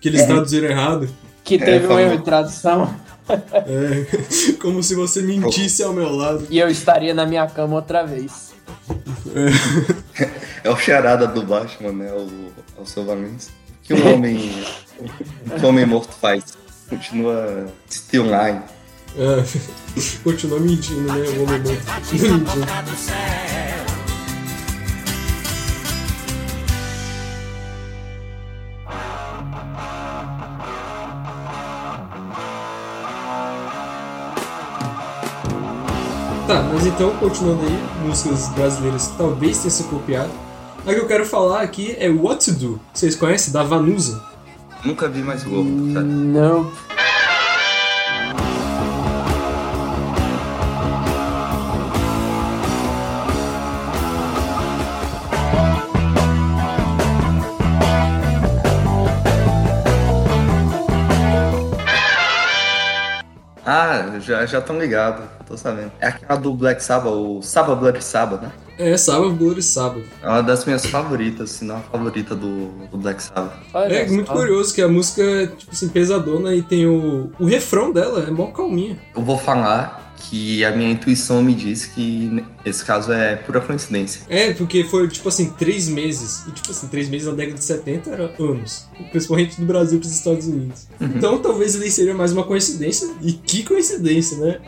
Que 0.00 0.08
eles 0.08 0.24
traduziram 0.26 0.68
errado. 0.68 1.08
Que 1.42 1.58
teve 1.58 1.86
um 1.86 1.88
falou. 1.88 2.02
erro 2.02 2.18
de 2.18 2.24
tradução. 2.24 2.94
É, 3.28 4.52
como 4.60 4.82
se 4.82 4.94
você 4.94 5.22
mentisse 5.22 5.82
ao 5.82 5.92
meu 5.92 6.14
lado. 6.14 6.46
E 6.50 6.58
eu 6.58 6.68
estaria 6.68 7.14
na 7.14 7.24
minha 7.24 7.46
cama 7.46 7.74
outra 7.76 8.04
vez. 8.04 8.52
É 10.62 10.68
o 10.70 10.76
charada 10.76 11.26
do 11.26 11.42
Batman, 11.42 11.92
né? 11.92 12.12
O, 12.12 12.82
o 12.82 12.84
Silvalins. 12.86 13.48
que 13.82 13.94
um 13.94 14.14
homem. 14.14 14.36
que 15.58 15.64
um 15.64 15.68
homem 15.68 15.86
morto 15.86 16.12
faz? 16.12 16.44
Continua 16.88 17.66
still 17.90 18.24
line. 18.24 18.60
É, 19.18 19.42
continua 20.22 20.60
mentindo, 20.60 21.00
né? 21.00 21.14
O 21.14 21.44
homem 21.44 21.60
bom. 21.60 21.76
Continua 22.10 22.38
mentindo. 22.38 22.66
Tá, 36.46 36.62
mas 36.72 36.86
então, 36.86 37.10
continuando 37.16 37.62
aí, 37.62 38.06
músicas 38.06 38.48
brasileiras 38.50 39.08
que 39.08 39.16
talvez 39.16 39.58
tenham 39.58 39.70
sido 39.70 39.88
copiado. 39.88 40.30
A 40.86 40.94
que 40.94 41.00
eu 41.00 41.06
quero 41.08 41.26
falar 41.26 41.62
aqui 41.62 41.96
é 41.98 42.08
What 42.08 42.44
to 42.44 42.56
Do. 42.56 42.80
Vocês 42.94 43.16
conhecem? 43.16 43.52
Da 43.52 43.64
Vanusa. 43.64 44.22
Nunca 44.84 45.08
vi 45.08 45.22
mais 45.22 45.42
Globo, 45.42 45.68
sabe? 45.92 46.06
Não. 46.06 46.70
Ah, 63.96 64.20
já, 64.20 64.44
já 64.46 64.60
tão 64.60 64.78
ligado, 64.78 65.22
tô 65.46 65.56
sabendo. 65.56 65.92
É 66.00 66.08
aquela 66.08 66.38
do 66.38 66.52
Black 66.54 66.82
Sabbath, 66.82 67.12
o 67.12 67.42
Sabbath 67.42 67.78
Bloody 67.78 68.02
Sabbath, 68.02 68.42
né? 68.42 68.52
É, 68.78 68.94
Sábado, 68.96 69.30
Bloody 69.32 69.62
Sábado. 69.62 70.04
É 70.22 70.28
uma 70.28 70.42
das 70.42 70.64
minhas 70.66 70.84
favoritas, 70.84 71.50
se 71.50 71.64
não 71.64 71.76
a 71.76 71.80
favorita 71.80 72.34
do, 72.34 72.68
do 72.90 72.98
Black 72.98 73.22
Sabbath. 73.22 73.54
Olha 73.72 73.94
É 73.94 74.06
muito 74.06 74.30
curioso 74.30 74.74
que 74.74 74.82
a 74.82 74.88
música 74.88 75.22
é, 75.22 75.46
tipo 75.46 75.72
assim, 75.72 75.88
pesadona 75.88 76.54
e 76.54 76.60
tem 76.62 76.86
o. 76.86 77.30
O 77.38 77.46
refrão 77.46 77.90
dela 77.90 78.24
é 78.28 78.30
mó 78.30 78.48
calminha. 78.48 78.98
Eu 79.14 79.22
vou 79.22 79.38
falar 79.38 80.05
que 80.16 80.64
a 80.64 80.72
minha 80.72 80.90
intuição 80.90 81.42
me 81.42 81.54
diz 81.54 81.86
que 81.86 82.44
esse 82.64 82.84
caso 82.84 83.12
é 83.12 83.36
pura 83.36 83.60
coincidência. 83.60 84.22
É, 84.28 84.52
porque 84.52 84.84
foi, 84.84 85.06
tipo 85.08 85.28
assim, 85.28 85.50
três 85.50 85.88
meses. 85.88 86.44
E, 86.48 86.50
tipo 86.50 86.70
assim, 86.70 86.88
três 86.88 87.08
meses 87.08 87.28
na 87.28 87.34
década 87.34 87.58
de 87.58 87.64
70 87.64 88.10
era 88.10 88.34
anos. 88.38 88.86
Principalmente 89.10 89.60
do 89.60 89.66
Brasil 89.66 89.98
pros 89.98 90.12
Estados 90.12 90.46
Unidos. 90.46 90.86
Então, 91.00 91.38
talvez 91.38 91.74
ele 91.74 91.90
seria 91.90 92.14
mais 92.14 92.32
uma 92.32 92.44
coincidência. 92.44 93.08
E 93.22 93.32
que 93.32 93.62
coincidência, 93.62 94.38
né? 94.38 94.60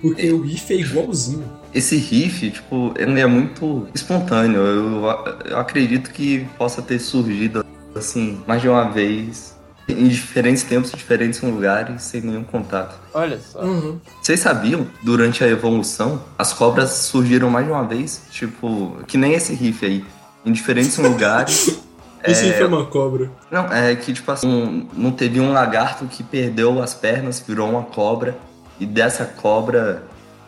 Porque 0.00 0.30
o 0.30 0.42
riff 0.42 0.72
é 0.72 0.76
igualzinho. 0.76 1.44
Esse 1.72 1.96
riff, 1.96 2.50
tipo, 2.50 2.94
ele 2.96 3.20
é 3.20 3.26
muito 3.26 3.88
espontâneo. 3.94 4.60
Eu, 4.60 5.02
eu 5.50 5.58
acredito 5.58 6.10
que 6.10 6.46
possa 6.56 6.82
ter 6.82 6.98
surgido, 6.98 7.64
assim, 7.94 8.40
mais 8.46 8.62
de 8.62 8.68
uma 8.68 8.84
vez, 8.90 9.53
em 9.88 10.08
diferentes 10.08 10.62
tempos, 10.62 10.92
em 10.92 10.96
diferentes 10.96 11.40
lugares, 11.42 12.02
sem 12.02 12.20
nenhum 12.22 12.42
contato. 12.44 12.98
Olha 13.12 13.38
só. 13.38 13.60
Uhum. 13.62 13.98
Vocês 14.22 14.40
sabiam, 14.40 14.86
durante 15.02 15.44
a 15.44 15.48
evolução, 15.48 16.22
as 16.38 16.52
cobras 16.52 16.90
surgiram 16.90 17.50
mais 17.50 17.66
de 17.66 17.72
uma 17.72 17.84
vez? 17.86 18.22
Tipo, 18.30 18.98
que 19.06 19.18
nem 19.18 19.34
esse 19.34 19.52
riff 19.54 19.84
aí. 19.84 20.04
Em 20.44 20.52
diferentes 20.52 20.96
lugares. 20.98 21.80
Esse 22.24 22.44
É, 22.44 22.48
riff 22.48 22.62
é 22.62 22.66
uma 22.66 22.86
cobra. 22.86 23.30
Não, 23.50 23.66
é 23.72 23.94
que, 23.94 24.12
tipo 24.12 24.30
assim, 24.32 24.48
um- 24.48 24.88
não 24.94 25.10
teve 25.12 25.38
um 25.40 25.52
lagarto 25.52 26.06
que 26.06 26.22
perdeu 26.22 26.82
as 26.82 26.94
pernas, 26.94 27.42
virou 27.46 27.68
uma 27.68 27.82
cobra. 27.82 28.36
E 28.80 28.86
dessa 28.86 29.24
cobra, 29.26 30.02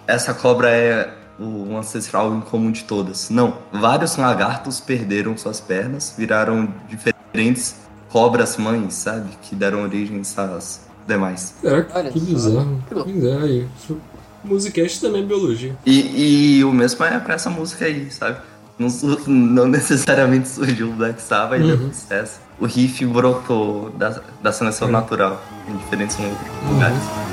essa 0.06 0.32
cobra 0.32 0.70
é 0.70 1.12
o 1.38 1.76
ancestral 1.76 2.34
em 2.34 2.40
comum 2.40 2.72
de 2.72 2.84
todas. 2.84 3.28
Não, 3.28 3.58
vários 3.70 4.16
lagartos 4.16 4.80
perderam 4.80 5.36
suas 5.36 5.60
pernas, 5.60 6.14
viraram 6.16 6.72
diferentes 6.88 7.76
cobras 8.10 8.56
mães, 8.56 8.94
sabe? 8.94 9.28
Que 9.42 9.54
deram 9.54 9.82
origem 9.82 10.20
às 10.20 10.28
demais. 11.06 11.54
Caraca, 11.62 11.98
Olha 11.98 12.10
que 12.10 12.20
bizarro. 12.20 12.82
Que 12.88 12.94
aí. 13.44 13.66
Musicast 14.44 15.00
também 15.00 15.22
é 15.22 15.26
biologia. 15.26 15.76
E, 15.84 16.58
e 16.58 16.64
o 16.64 16.72
mesmo 16.72 17.04
é 17.04 17.18
pra 17.18 17.34
essa 17.34 17.50
música 17.50 17.84
aí, 17.84 18.10
sabe? 18.10 18.38
Não, 18.78 18.88
não 19.26 19.66
necessariamente 19.66 20.48
surgiu 20.48 20.88
o 20.88 20.92
Black 20.92 21.20
Sabbath 21.20 21.60
e 21.60 21.66
deu 21.66 21.78
sucesso. 21.92 22.40
O 22.58 22.66
riff 22.66 23.04
brotou 23.06 23.90
da, 23.90 24.20
da 24.42 24.52
seleção 24.52 24.88
natural 24.88 25.42
em 25.68 25.76
diferentes 25.76 26.16
lugares. 26.68 27.25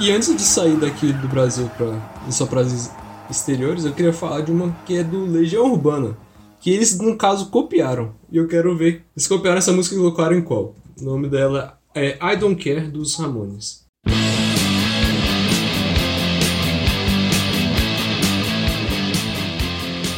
E 0.00 0.10
antes 0.10 0.34
de 0.34 0.40
sair 0.40 0.76
daqui 0.76 1.12
do 1.12 1.28
Brasil 1.28 1.70
para 1.76 2.32
só 2.32 2.46
para 2.46 2.62
exteriores, 3.28 3.84
eu 3.84 3.92
queria 3.92 4.14
falar 4.14 4.40
de 4.40 4.50
uma 4.50 4.74
que 4.86 4.96
é 4.96 5.04
do 5.04 5.26
Legião 5.26 5.70
Urbana, 5.70 6.16
que 6.58 6.70
eles 6.70 6.98
no 6.98 7.18
caso 7.18 7.50
copiaram. 7.50 8.14
E 8.32 8.38
eu 8.38 8.48
quero 8.48 8.74
ver, 8.74 9.04
eles 9.14 9.28
copiaram 9.28 9.58
essa 9.58 9.74
música 9.74 9.94
e 9.94 9.98
colocaram 9.98 10.34
em 10.34 10.40
qual? 10.40 10.74
O 10.98 11.04
nome 11.04 11.28
dela 11.28 11.78
é 11.94 12.16
I 12.18 12.34
Don't 12.34 12.64
Care 12.64 12.88
dos 12.88 13.14
Ramones. 13.16 13.84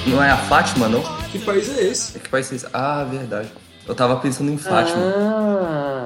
Não 0.07 0.23
é 0.23 0.31
a 0.31 0.37
Fátima, 0.37 0.89
não? 0.89 1.03
Que 1.33 1.41
país 1.41 1.69
é 1.77 1.83
esse? 1.83 2.19
É 2.19 2.21
que 2.21 2.29
país 2.29 2.53
é 2.53 2.55
esse? 2.55 2.67
Ah, 2.73 3.03
verdade. 3.03 3.49
Eu 3.89 3.97
tava 3.97 4.15
pensando 4.21 4.53
em 4.53 4.59
Fátima. 4.59 5.12
Ah, 5.17 6.05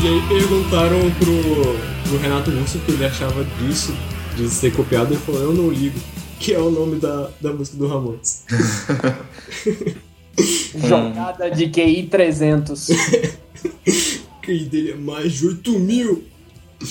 E 0.00 0.06
aí 0.06 0.22
perguntaram 0.28 1.00
pro, 1.18 1.74
pro 2.08 2.18
Renato 2.18 2.50
Russo 2.52 2.78
o 2.78 2.80
que 2.82 2.92
ele 2.92 3.04
achava 3.04 3.44
disso, 3.58 3.92
de 4.36 4.48
ser 4.48 4.72
copiado, 4.72 5.12
ele 5.12 5.20
falou, 5.20 5.42
eu 5.42 5.52
não 5.52 5.68
ligo, 5.70 5.98
que 6.38 6.54
é 6.54 6.58
o 6.58 6.70
nome 6.70 7.00
da, 7.00 7.30
da 7.40 7.52
música 7.52 7.76
do 7.76 7.88
Ramones. 7.88 8.44
jogada 10.86 11.50
de 11.50 11.68
QI 11.68 12.04
300. 12.04 12.86
Que 14.40 14.60
dele 14.64 14.92
é 14.92 14.94
mais 14.94 15.32
de 15.32 15.48
8 15.48 15.78
mil. 15.80 16.24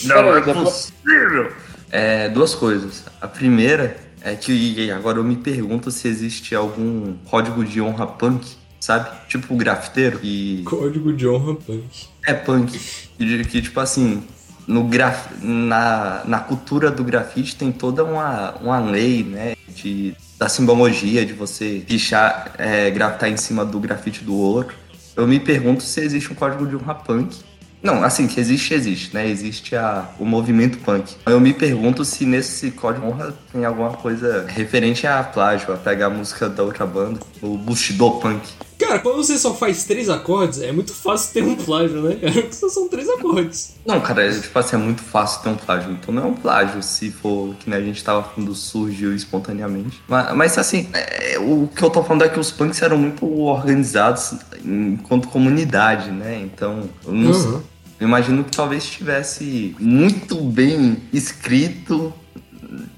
Não 0.04 0.36
é 0.36 0.42
depois- 0.42 0.92
possível! 0.92 1.52
É, 1.90 2.28
duas 2.28 2.54
coisas. 2.54 3.06
A 3.22 3.28
primeira 3.28 3.96
é 4.22 4.36
que 4.36 4.92
agora 4.92 5.20
eu 5.20 5.24
me 5.24 5.38
pergunto 5.38 5.90
se 5.90 6.10
existe 6.10 6.54
algum 6.54 7.14
código 7.26 7.64
de 7.64 7.80
honra 7.80 8.06
punk 8.06 8.46
sabe? 8.80 9.10
Tipo 9.28 9.54
o 9.54 9.58
grafiteiro 9.58 10.20
e 10.24 10.62
Código 10.64 11.12
de 11.12 11.28
honra 11.28 11.56
punk. 11.56 12.08
É 12.28 12.34
punk. 12.34 12.80
E 13.18 13.26
de- 13.26 13.46
que, 13.46 13.62
tipo 13.62 13.80
assim, 13.80 14.24
no 14.68 14.84
graf... 14.84 15.28
na, 15.42 16.22
na 16.26 16.40
cultura 16.40 16.92
do 16.92 17.04
grafite 17.04 17.56
tem 17.56 17.72
toda 17.72 18.04
uma, 18.04 18.52
uma 18.62 18.80
lei, 18.80 19.24
né? 19.24 19.56
De, 19.70 20.16
da 20.38 20.48
simbologia, 20.50 21.26
de 21.26 21.34
você 21.34 21.84
pichar, 21.88 22.54
é, 22.58 22.90
grafitar 22.92 23.30
em 23.30 23.38
cima 23.38 23.66
do 23.66 23.80
grafite 23.80 24.24
do 24.24 24.36
outro. 24.36 24.76
Eu 25.16 25.26
me 25.28 25.40
pergunto 25.40 25.82
se 25.82 26.00
existe 26.02 26.32
um 26.32 26.36
código 26.36 26.68
de 26.68 26.76
honra 26.76 26.94
punk. 26.96 27.36
Não, 27.82 28.04
assim, 28.04 28.28
que 28.28 28.40
existe, 28.40 28.74
existe, 28.74 29.14
né? 29.14 29.28
Existe 29.28 29.76
a, 29.76 30.10
o 30.20 30.26
movimento 30.26 30.80
punk. 30.80 31.16
Eu 31.28 31.40
me 31.40 31.54
pergunto 31.54 32.04
se 32.04 32.26
nesse 32.26 32.72
código 32.72 33.06
de 33.06 33.12
honra 33.12 33.34
tem 33.52 33.66
alguma 33.66 33.92
coisa 33.92 34.46
referente 34.48 35.06
a 35.08 35.24
plágio, 35.24 35.74
a 35.74 35.78
pegar 35.78 36.08
a 36.08 36.10
música 36.10 36.50
da 36.50 36.64
outra 36.64 36.86
banda, 36.86 37.20
o 37.42 37.58
Bushido 37.58 38.12
Punk. 38.20 38.48
Cara, 38.78 39.00
quando 39.00 39.18
você 39.18 39.38
só 39.38 39.54
faz 39.54 39.84
três 39.86 40.08
acordes, 40.08 40.62
é 40.62 40.72
muito 40.72 40.94
fácil 40.94 41.34
ter 41.34 41.44
um 41.44 41.56
plágio, 41.56 42.02
né, 42.02 42.16
cara? 42.16 42.34
Porque 42.34 42.54
só 42.56 42.70
são 42.70 42.88
três 42.88 43.10
acordes. 43.10 43.76
Não, 43.86 44.00
cara, 44.00 44.26
é, 44.26 44.40
tipo 44.40 44.58
assim, 44.58 44.76
é 44.76 44.80
muito 44.80 45.02
fácil 45.02 45.42
ter 45.42 45.50
um 45.50 45.56
plágio. 45.56 45.92
Então 45.92 46.14
não 46.14 46.24
é 46.24 46.26
um 46.28 46.34
plágio 46.34 46.84
se 46.84 47.10
for 47.10 47.56
que 47.56 47.70
nem 47.70 47.80
a 47.80 47.82
gente 47.82 48.04
tava 48.04 48.24
falando, 48.24 48.54
surgiu 48.54 49.16
espontaneamente. 49.16 50.02
Mas, 50.08 50.36
mas 50.36 50.58
assim, 50.58 50.88
é, 50.94 51.40
o 51.40 51.68
que 51.68 51.84
eu 51.84 51.90
tô 51.90 52.04
falando 52.04 52.24
é 52.24 52.30
que 52.30 52.40
os 52.40 52.52
punks 52.52 52.82
eram 52.82 52.98
muito 52.98 53.26
organizados 53.26 54.36
enquanto 54.64 55.28
comunidade, 55.28 56.12
né? 56.12 56.40
Então, 56.42 56.88
eu 57.06 57.14
não 57.14 57.34
sei. 57.34 57.52
Uhum. 57.52 57.62
Eu 58.00 58.08
imagino 58.08 58.44
que 58.44 58.56
talvez 58.56 58.84
estivesse 58.84 59.76
muito 59.80 60.36
bem 60.36 60.98
escrito 61.12 62.14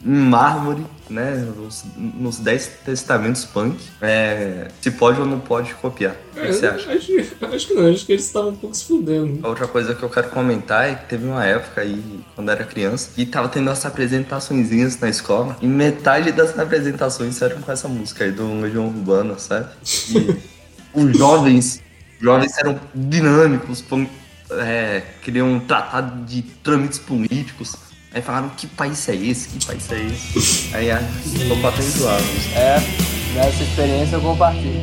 mármore, 0.09 0.85
né? 1.09 1.35
Nos, 1.55 1.83
nos 1.95 2.39
Dez 2.39 2.67
Testamentos 2.83 3.45
Punk. 3.45 3.77
É, 4.01 4.67
se 4.81 4.91
pode 4.91 5.19
ou 5.19 5.25
não 5.25 5.39
pode 5.39 5.73
copiar. 5.75 6.15
O 6.35 6.39
que 6.39 6.47
É, 6.47 6.51
você 6.51 6.67
acha? 6.67 6.91
Acho, 6.91 7.11
acho 7.53 7.67
que 7.67 7.73
não, 7.73 7.91
acho 7.91 8.05
que 8.05 8.11
eles 8.13 8.25
estavam 8.25 8.49
um 8.51 8.55
pouco 8.55 8.75
se 8.75 8.85
fudendo. 8.85 9.39
A 9.45 9.49
outra 9.49 9.67
coisa 9.67 9.93
que 9.93 10.01
eu 10.01 10.09
quero 10.09 10.29
comentar 10.29 10.89
é 10.89 10.95
que 10.95 11.05
teve 11.09 11.25
uma 11.27 11.45
época 11.45 11.81
aí, 11.81 12.21
quando 12.35 12.49
era 12.49 12.63
criança, 12.63 13.09
que 13.15 13.25
tava 13.25 13.49
tendo 13.49 13.69
as 13.69 13.85
apresentaçõezinhas 13.85 14.99
na 14.99 15.09
escola, 15.09 15.57
e 15.61 15.67
metade 15.67 16.31
das 16.31 16.57
apresentações 16.57 17.41
eram 17.41 17.61
com 17.61 17.71
essa 17.71 17.87
música 17.87 18.23
aí 18.23 18.31
do 18.31 18.61
Legião 18.61 18.87
Urbana, 18.87 19.37
sabe? 19.37 19.67
E 20.09 20.35
os 20.93 21.17
jovens, 21.17 21.81
jovens 22.19 22.57
eram 22.57 22.79
dinâmicos, 22.95 23.81
pão- 23.81 24.09
é, 24.51 25.03
queriam 25.21 25.59
tratar 25.59 26.01
de 26.25 26.41
trâmites 26.41 26.97
políticos. 26.97 27.75
Aí 28.11 28.23
falaram, 28.23 28.49
que 28.49 28.65
país 28.65 29.07
é 29.07 29.15
esse? 29.15 29.49
Que 29.49 29.67
país 29.67 29.91
é 29.91 29.99
esse? 29.99 30.73
Aí 30.75 30.89
ah, 30.89 30.97
ficou 30.97 31.57
pra 31.61 31.71
ter 31.71 31.83
enjoado. 31.83 32.23
É, 32.55 32.79
dessa 33.35 33.63
experiência 33.63 34.15
eu 34.15 34.21
compartilho. 34.21 34.81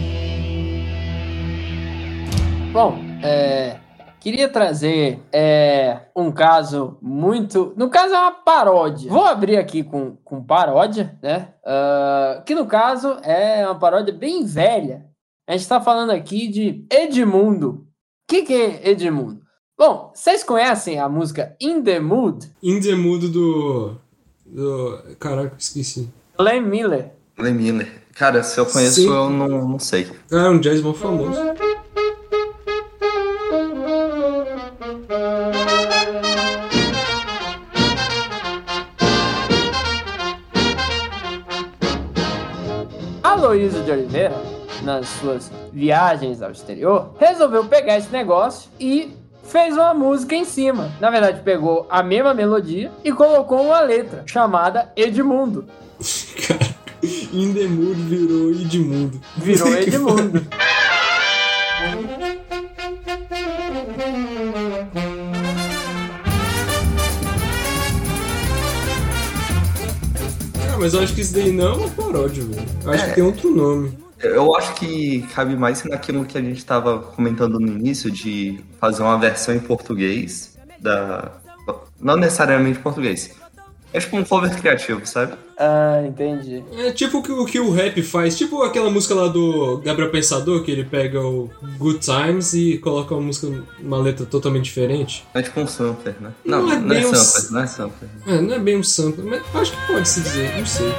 Bom, 2.72 2.98
é, 3.24 3.80
queria 4.20 4.48
trazer 4.48 5.20
é, 5.32 6.02
um 6.14 6.30
caso 6.30 6.98
muito. 7.02 7.74
No 7.76 7.90
caso, 7.90 8.14
é 8.14 8.18
uma 8.18 8.30
paródia. 8.30 9.10
Vou 9.10 9.24
abrir 9.24 9.56
aqui 9.56 9.82
com, 9.82 10.16
com 10.24 10.44
paródia, 10.44 11.18
né? 11.20 11.48
Ah, 11.64 12.42
que 12.46 12.54
no 12.54 12.66
caso 12.66 13.18
é 13.24 13.66
uma 13.66 13.78
paródia 13.78 14.14
bem 14.14 14.44
velha. 14.44 15.04
A 15.48 15.56
gente 15.56 15.66
tá 15.66 15.80
falando 15.80 16.10
aqui 16.10 16.46
de 16.46 16.86
Edmundo. 16.92 17.70
O 17.70 17.86
que, 18.28 18.42
que 18.42 18.54
é 18.54 18.90
Edmundo? 18.90 19.45
Bom, 19.78 20.10
vocês 20.14 20.42
conhecem 20.42 20.98
a 20.98 21.06
música 21.06 21.54
In 21.60 21.82
the 21.82 22.00
Mood? 22.00 22.50
In 22.62 22.80
the 22.80 22.94
mood 22.94 23.28
do. 23.28 23.94
do. 24.46 24.98
Caraca, 25.20 25.54
esqueci. 25.58 26.08
Len 26.38 26.62
Miller. 26.62 27.12
Len 27.38 27.52
Miller. 27.52 28.02
Cara, 28.14 28.42
se 28.42 28.58
eu 28.58 28.64
conheço, 28.64 29.02
Sim. 29.02 29.08
eu 29.08 29.28
não, 29.28 29.68
não 29.68 29.78
sei. 29.78 30.10
Ah, 30.32 30.46
é 30.46 30.48
um 30.48 30.58
jazz 30.60 30.80
bom 30.80 30.94
famoso. 30.94 31.38
Aloysio 43.22 43.82
de 43.82 43.90
Oliveira, 43.90 44.34
nas 44.82 45.06
suas 45.06 45.52
viagens 45.70 46.40
ao 46.40 46.50
exterior, 46.52 47.14
resolveu 47.18 47.66
pegar 47.66 47.98
esse 47.98 48.10
negócio 48.10 48.70
e 48.80 49.14
fez 49.48 49.74
uma 49.74 49.94
música 49.94 50.34
em 50.34 50.44
cima. 50.44 50.92
Na 51.00 51.10
verdade, 51.10 51.40
pegou 51.42 51.86
a 51.90 52.02
mesma 52.02 52.34
melodia 52.34 52.90
e 53.04 53.12
colocou 53.12 53.62
uma 53.66 53.80
letra 53.80 54.22
chamada 54.26 54.90
Edmundo. 54.96 55.64
Cara, 56.46 56.74
In 57.32 57.52
the 57.54 57.66
mood 57.66 58.00
virou 58.02 58.50
Edmundo. 58.50 59.20
Virou 59.36 59.68
Edmundo. 59.76 60.46
Ah, 70.72 70.76
mas 70.78 70.94
eu 70.94 71.00
acho 71.00 71.14
que 71.14 71.20
isso 71.20 71.34
daí 71.34 71.52
não 71.52 71.66
é 71.68 71.72
uma 71.74 71.88
paródia, 71.90 72.44
velho. 72.44 72.66
Eu 72.84 72.90
acho 72.92 73.04
É. 73.04 73.08
que 73.08 73.14
tem 73.14 73.24
outro 73.24 73.54
nome. 73.54 73.92
Eu 74.34 74.54
acho 74.56 74.74
que 74.74 75.22
cabe 75.34 75.56
mais 75.56 75.82
naquilo 75.84 76.24
que 76.24 76.36
a 76.36 76.40
gente 76.40 76.58
estava 76.58 76.98
comentando 76.98 77.58
no 77.58 77.68
início, 77.68 78.10
de 78.10 78.60
fazer 78.80 79.02
uma 79.02 79.18
versão 79.18 79.54
em 79.54 79.60
português 79.60 80.56
da. 80.80 81.32
Não 82.00 82.16
necessariamente 82.16 82.78
português. 82.78 83.34
É 83.92 84.00
tipo 84.00 84.16
um 84.16 84.24
cover 84.24 84.54
criativo, 84.54 85.06
sabe? 85.06 85.34
Ah, 85.58 86.02
entendi. 86.06 86.62
É 86.76 86.92
tipo 86.92 87.18
o 87.18 87.22
que, 87.22 87.32
o 87.32 87.46
que 87.46 87.58
o 87.58 87.72
rap 87.72 88.02
faz, 88.02 88.36
tipo 88.36 88.62
aquela 88.62 88.90
música 88.90 89.14
lá 89.14 89.26
do 89.28 89.78
Gabriel 89.78 90.10
Pensador, 90.10 90.62
que 90.62 90.70
ele 90.70 90.84
pega 90.84 91.20
o 91.20 91.50
Good 91.78 92.00
Times 92.00 92.52
e 92.52 92.76
coloca 92.76 93.14
uma 93.14 93.22
música, 93.22 93.64
uma 93.80 93.96
letra 93.96 94.26
totalmente 94.26 94.64
diferente. 94.64 95.24
É 95.32 95.40
tipo 95.40 95.60
um 95.60 95.66
sampler, 95.66 96.14
né? 96.20 96.30
Não 96.44 96.62
Não, 96.66 96.72
é 96.72 96.78
não 96.78 96.94
é, 96.94 96.98
bem 96.98 97.06
um 97.06 97.14
sampler, 97.14 97.52
não 97.52 97.60
é 97.60 97.66
sampler. 97.66 98.10
É, 98.26 98.40
não 98.40 98.54
é 98.54 98.58
bem 98.58 98.76
um 98.76 98.82
sample, 98.82 99.24
mas 99.24 99.42
acho 99.54 99.72
que 99.72 99.86
pode 99.86 100.08
se 100.08 100.20
dizer, 100.20 100.58
não 100.58 100.66
sei. 100.66 100.92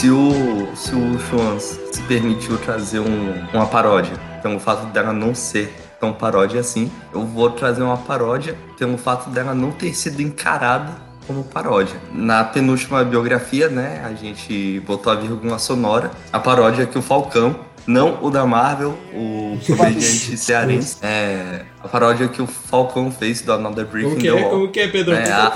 Se 0.00 0.08
o, 0.10 0.66
se 0.74 0.94
o 0.94 1.18
Schwanz 1.18 1.78
se 1.92 2.00
permitiu 2.04 2.56
trazer 2.56 3.00
um- 3.00 3.34
uma 3.52 3.66
paródia, 3.66 4.14
pelo 4.42 4.58
fato 4.58 4.86
dela 4.86 5.12
não 5.12 5.34
ser 5.34 5.70
tão 6.00 6.10
paródia 6.10 6.60
assim, 6.60 6.90
eu 7.12 7.22
vou 7.26 7.50
trazer 7.50 7.82
uma 7.82 7.98
paródia 7.98 8.56
pelo 8.78 8.96
fato 8.96 9.28
dela 9.28 9.54
não 9.54 9.70
ter 9.70 9.94
sido 9.94 10.22
encarada 10.22 10.90
como 11.26 11.44
paródia. 11.44 12.00
Na 12.14 12.42
penúltima 12.42 13.04
biografia, 13.04 13.68
né, 13.68 14.02
a 14.02 14.14
gente 14.14 14.80
botou 14.86 15.12
a 15.12 15.16
vírgula 15.16 15.58
sonora, 15.58 16.10
a 16.32 16.38
paródia 16.38 16.86
que 16.86 16.96
o 16.98 17.02
Falcão, 17.02 17.54
não 17.86 18.18
o 18.22 18.30
da 18.30 18.46
Marvel, 18.46 18.96
o 19.12 19.58
comediante 19.66 20.38
cearense, 20.38 20.96
é 21.02 21.66
a 21.84 21.88
paródia 21.88 22.26
que 22.26 22.40
o 22.40 22.46
Falcão 22.46 23.12
fez 23.12 23.42
do 23.42 23.52
Another 23.52 23.84
Brick 23.84 24.08
Como 24.08 24.18
in 24.18 24.22
the 24.22 24.28
é? 24.28 24.32
Wall. 24.32 24.50
Como 24.50 24.68
que 24.70 24.80
é, 24.80 24.88
Pedro? 24.88 25.12
É, 25.14 25.30
a-. 25.30 25.52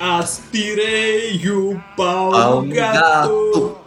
Aspirei 0.00 1.40
o 1.50 1.80
pau 1.96 2.32
Ao 2.32 2.62
do 2.62 2.72
gato. 2.72 3.77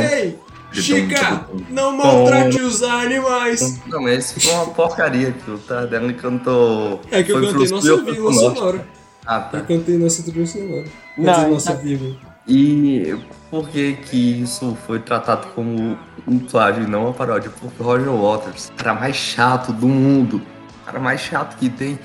Ei, 0.00 0.38
Chica, 0.72 1.46
não 1.70 1.96
maltrate 1.96 2.60
os 2.60 2.82
animais. 2.82 3.80
Não, 3.86 4.02
mas 4.02 4.18
esse 4.32 4.40
foi 4.40 4.52
uma 4.54 4.66
porcaria 4.66 5.32
que 5.32 5.50
o 5.50 5.58
Tardelli 5.58 6.14
cantou. 6.14 7.00
É 7.10 7.22
que 7.22 7.32
eu 7.32 7.38
Foi 7.38 7.46
cantei 7.46 7.66
pro 7.66 7.76
nossa 7.76 8.02
vírgula 8.04 8.32
sonora. 8.32 8.88
Ah, 9.26 9.40
tá. 9.40 9.58
Eu 9.58 9.64
cantei 9.64 9.98
nossa 9.98 10.22
trilha 10.22 10.46
sonora. 10.46 10.84
Não, 11.18 11.32
então- 11.32 11.50
nossa 11.50 11.74
vírgula. 11.74 12.14
E 12.48 13.16
por 13.50 13.68
que 13.68 13.94
que 13.94 14.42
isso 14.42 14.76
foi 14.86 14.98
tratado 14.98 15.48
como 15.54 15.96
um 16.26 16.38
plágio 16.38 16.84
e 16.84 16.86
não 16.86 17.04
uma 17.04 17.12
paródia? 17.12 17.50
Porque 17.60 17.82
o 17.82 17.84
Roger 17.84 18.10
Waters, 18.10 18.68
o 18.68 18.72
cara 18.72 18.94
mais 18.94 19.14
chato 19.16 19.72
do 19.72 19.86
mundo, 19.88 20.40
o 20.82 20.86
cara 20.86 20.98
mais 20.98 21.20
chato 21.20 21.56
que 21.58 21.68
tem, 21.68 21.98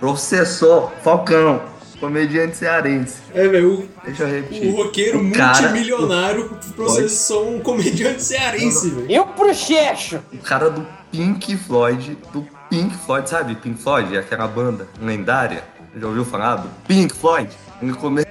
processou 0.00 0.92
Falcão, 1.02 1.62
comediante 2.00 2.56
cearense. 2.56 3.16
É, 3.34 3.48
velho, 3.48 3.88
Deixa 4.04 4.22
eu 4.24 4.28
o, 4.28 4.30
repetir. 4.32 4.68
o 4.68 4.76
roqueiro 4.76 5.18
O 5.26 5.32
cara- 5.32 5.60
multimilionário 5.60 6.50
processou 6.74 7.54
um 7.54 7.60
comediante 7.60 8.22
cearense, 8.22 8.90
velho. 8.90 9.10
Eu 9.10 9.26
pro 9.26 9.54
Checho! 9.54 10.20
O 10.32 10.38
cara 10.38 10.70
do 10.70 10.86
Pink 11.10 11.56
Floyd, 11.56 12.16
do 12.32 12.46
Pink 12.68 12.94
Floyd, 13.04 13.28
sabe? 13.28 13.54
Pink 13.56 13.80
Floyd, 13.82 14.16
aquela 14.18 14.46
banda 14.46 14.88
lendária. 15.00 15.64
Já 15.98 16.06
ouviu 16.06 16.24
falar 16.24 16.56
do 16.56 16.68
Pink 16.86 17.14
Floyd? 17.14 17.50
Ele 17.80 17.92
começou 17.94 18.26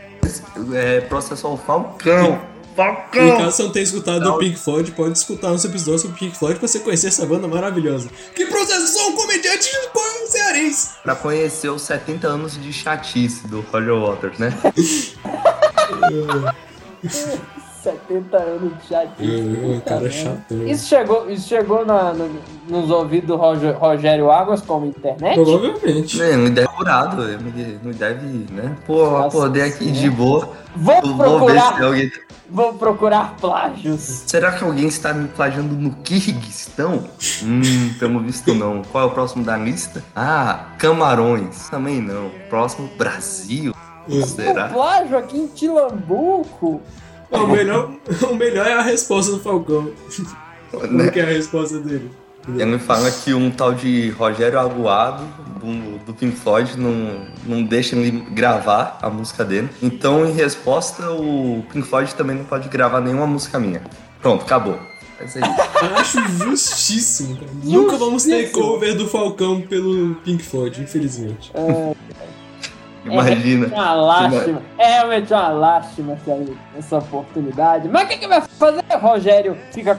é, 0.73 1.01
processou 1.01 1.53
o 1.53 1.57
Falcão. 1.57 2.41
E 2.71 2.75
Falcão! 2.75 3.37
caso 3.37 3.51
você 3.55 3.63
não 3.63 3.71
tenha 3.71 3.83
escutado 3.83 4.27
o 4.29 4.37
Pink 4.37 4.57
Floyd, 4.59 4.91
pode 4.91 5.17
escutar 5.17 5.49
nosso 5.49 5.65
episódio 5.67 5.99
sobre 6.01 6.17
Pink 6.19 6.37
Floyd 6.37 6.59
pra 6.59 6.67
você 6.67 6.79
conhecer 6.79 7.07
essa 7.07 7.25
banda 7.25 7.47
maravilhosa. 7.47 8.09
Que 8.35 8.45
processou 8.45 9.11
um 9.11 9.15
comediante 9.15 9.69
cearense. 10.55 10.95
Pra 11.03 11.15
conhecer 11.15 11.69
os 11.69 11.81
70 11.81 12.27
anos 12.27 12.61
de 12.61 12.71
chatice 12.71 13.47
do 13.47 13.61
Roger 13.61 13.99
Waters, 13.99 14.39
né? 14.39 14.53
70 17.85 18.37
anos 18.37 18.73
de 18.81 18.87
chatice. 18.87 19.77
O 19.77 19.81
cara 19.81 20.07
é 20.07 20.09
chatão. 20.09 20.67
Isso 20.67 20.87
chegou, 20.87 21.29
isso 21.29 21.47
chegou 21.47 21.85
na, 21.85 22.13
no- 22.13 22.29
nos 22.67 22.89
ouvidos 22.89 23.27
do 23.27 23.35
Roger- 23.35 23.77
Rogério 23.77 24.31
Águas 24.31 24.61
como 24.61 24.85
internet? 24.87 25.35
Provavelmente. 25.35 26.21
É, 26.21 26.35
não 26.35 26.49
deve 26.51 26.67
curado, 26.69 27.17
não 27.83 27.91
deve, 27.91 28.25
né? 28.51 28.75
Pô, 28.87 29.05
Nossa 29.09 29.27
acordei 29.37 29.61
aqui 29.63 29.91
de 29.91 30.09
boa. 30.09 30.49
Vou 30.75 31.01
Vou 31.01 31.15
procurar, 31.17 31.77
se 31.77 31.83
alguém. 31.83 32.11
vou 32.49 32.73
procurar 32.73 33.35
plágios. 33.39 34.01
Será 34.25 34.51
que 34.51 34.63
alguém 34.63 34.87
está 34.87 35.13
me 35.13 35.27
plagiando 35.29 35.73
no 35.75 35.91
Kirguistão? 36.03 37.03
Hum, 37.43 37.93
pelo 37.99 38.19
visto 38.19 38.53
não. 38.53 38.81
Qual 38.91 39.03
é 39.05 39.07
o 39.07 39.11
próximo 39.11 39.43
da 39.45 39.55
lista? 39.55 40.03
Ah, 40.15 40.65
Camarões. 40.77 41.69
Também 41.69 42.01
não. 42.01 42.29
Próximo, 42.49 42.89
Brasil. 42.97 43.73
Será? 44.27 44.67
Plágio 44.67 45.17
aqui 45.17 45.37
em 45.37 45.47
Tilambuco. 45.47 46.81
O, 47.43 47.47
melhor, 47.47 47.91
o 48.29 48.35
melhor 48.35 48.67
é 48.67 48.73
a 48.73 48.81
resposta 48.81 49.31
do 49.31 49.39
Falcão. 49.39 49.91
Como 50.71 50.87
Né? 50.87 51.09
que 51.09 51.19
é 51.19 51.23
a 51.23 51.27
resposta 51.27 51.79
dele? 51.79 52.09
Ele 52.57 52.77
fala 52.77 53.09
que 53.09 53.33
um 53.33 53.49
tal 53.49 53.73
de 53.73 54.11
Rogério 54.11 54.59
Aguado, 54.59 55.23
do, 55.59 55.97
do 56.05 56.13
Pink 56.13 56.35
Floyd, 56.35 56.77
não, 56.77 57.25
não 57.43 57.63
deixa 57.63 57.95
ele 57.95 58.11
gravar 58.31 58.99
a 59.01 59.09
música 59.09 59.43
dele. 59.43 59.67
Então, 59.81 60.25
em 60.27 60.31
resposta, 60.31 61.09
o 61.11 61.65
Pink 61.73 61.87
Floyd 61.87 62.13
também 62.13 62.35
não 62.35 62.45
pode 62.45 62.69
gravar 62.69 63.01
nenhuma 63.01 63.25
música 63.25 63.57
minha. 63.59 63.81
Pronto, 64.21 64.43
acabou. 64.43 64.77
É 65.19 65.25
isso. 65.25 65.39
Acho 65.95 66.27
justíssimo, 66.37 67.35
cara. 67.35 67.47
Nunca 67.63 67.97
vamos 67.97 68.23
ter 68.25 68.51
cover 68.51 68.95
do 68.95 69.07
Falcão 69.07 69.61
pelo 69.61 70.13
Pink 70.15 70.43
Floyd, 70.43 70.81
infelizmente. 70.81 71.51
Imagina. 73.11 73.67
É 73.67 73.75
uma 73.75 73.93
lástima. 73.93 74.61
É 74.77 74.87
realmente 74.93 75.33
uma 75.33 75.49
lástima 75.49 76.13
essa, 76.13 76.45
essa 76.77 76.97
oportunidade. 76.97 77.87
Mas 77.87 78.05
o 78.05 78.07
que, 78.07 78.17
que 78.17 78.27
vai 78.27 78.41
fazer? 78.41 78.83
Rogério 78.99 79.57
fica 79.71 79.97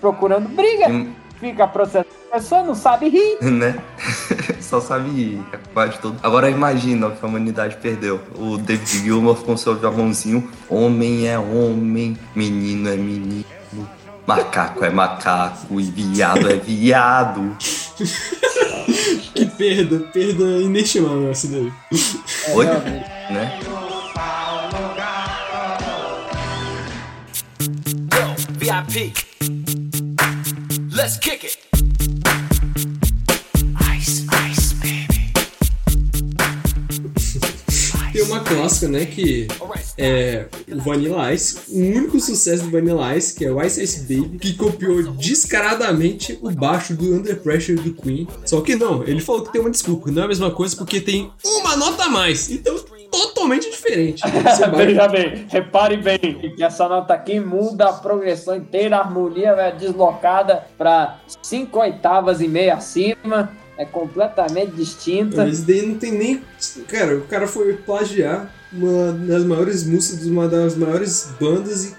procurando 0.00 0.48
briga, 0.48 0.88
Hum, 0.88 1.12
fica 1.38 1.66
processando. 1.66 2.06
A 2.30 2.34
pessoa 2.36 2.62
não 2.62 2.74
sabe 2.74 3.08
rir. 3.08 3.38
né? 3.44 3.78
Só 4.60 4.80
sabe 4.80 5.42
a 5.52 5.56
culpa 5.56 5.88
de 5.88 5.98
tudo. 5.98 6.18
Agora 6.22 6.50
imagina 6.50 7.06
o 7.06 7.10
que 7.12 7.24
a 7.24 7.28
humanidade 7.28 7.76
perdeu. 7.76 8.20
O 8.36 8.58
David 8.58 8.86
Gilmour 8.86 9.36
com 9.44 9.56
seu 9.56 9.74
violãozinho. 9.74 10.50
Homem 10.68 11.26
é 11.26 11.38
homem, 11.38 12.18
menino 12.34 12.88
é 12.88 12.96
menino. 12.96 13.44
Macaco 14.26 14.84
é 14.84 14.90
macaco 14.90 15.80
e 15.80 15.84
viado 15.84 16.50
é 16.50 16.56
viado. 16.56 17.56
Que 19.34 19.46
perda, 19.46 20.00
perda 20.12 20.62
inestimável 20.62 21.30
essa 21.30 21.48
daí. 21.48 21.72
É, 22.48 22.54
Oi? 22.54 22.66
Né? 22.66 23.60
VIP. 28.58 29.14
Let's 30.90 31.16
kick 31.18 31.44
it. 31.44 31.67
Uma 38.28 38.40
clássica, 38.40 38.88
né, 38.88 39.06
que 39.06 39.48
é 39.96 40.46
o 40.70 40.78
Vanilla 40.80 41.32
Ice, 41.32 41.58
o 41.68 41.78
único 41.78 42.20
sucesso 42.20 42.64
do 42.64 42.70
Vanilla 42.70 43.16
Ice, 43.16 43.34
que 43.34 43.44
é 43.44 43.50
o 43.50 43.62
Ice 43.62 43.82
Ice 43.82 44.00
Baby, 44.00 44.38
que 44.38 44.54
copiou 44.54 45.02
descaradamente 45.12 46.38
o 46.42 46.50
baixo 46.50 46.94
do 46.94 47.14
Under 47.14 47.40
Pressure 47.40 47.80
do 47.80 47.94
Queen. 47.94 48.28
Só 48.44 48.60
que 48.60 48.76
não, 48.76 49.02
ele 49.04 49.20
falou 49.20 49.42
que 49.42 49.52
tem 49.52 49.60
uma 49.60 49.70
desculpa, 49.70 50.10
não 50.10 50.22
é 50.22 50.24
a 50.24 50.28
mesma 50.28 50.50
coisa 50.50 50.76
porque 50.76 51.00
tem 51.00 51.30
uma 51.44 51.76
nota 51.76 52.04
a 52.04 52.08
mais. 52.08 52.50
Então, 52.50 52.76
totalmente 53.10 53.70
diferente. 53.70 54.22
Veja 54.76 55.08
bem, 55.08 55.46
repare 55.48 55.96
bem 55.96 56.18
que 56.18 56.62
essa 56.62 56.88
nota 56.88 57.14
aqui 57.14 57.40
muda 57.40 57.88
a 57.88 57.92
progressão 57.92 58.56
inteira, 58.56 58.96
a 58.96 59.00
harmonia 59.00 59.50
é 59.50 59.72
deslocada 59.72 60.66
para 60.76 61.18
5 61.42 61.78
oitavas 61.78 62.40
e 62.40 62.48
meia 62.48 62.74
acima, 62.74 63.50
é 63.78 63.84
completamente 63.84 64.72
distinta. 64.72 65.44
Mas 65.44 65.62
daí 65.62 65.86
não 65.86 65.94
tem 65.94 66.12
nem. 66.12 66.42
Cara, 66.88 67.16
o 67.16 67.22
cara 67.22 67.46
foi 67.46 67.74
plagiar 67.74 68.52
uma 68.72 69.12
das 69.12 69.44
maiores 69.44 69.84
músicas 69.84 70.24
de 70.24 70.30
uma 70.30 70.48
das 70.48 70.74
maiores 70.74 71.28
bandas 71.40 71.84
e 71.84 71.94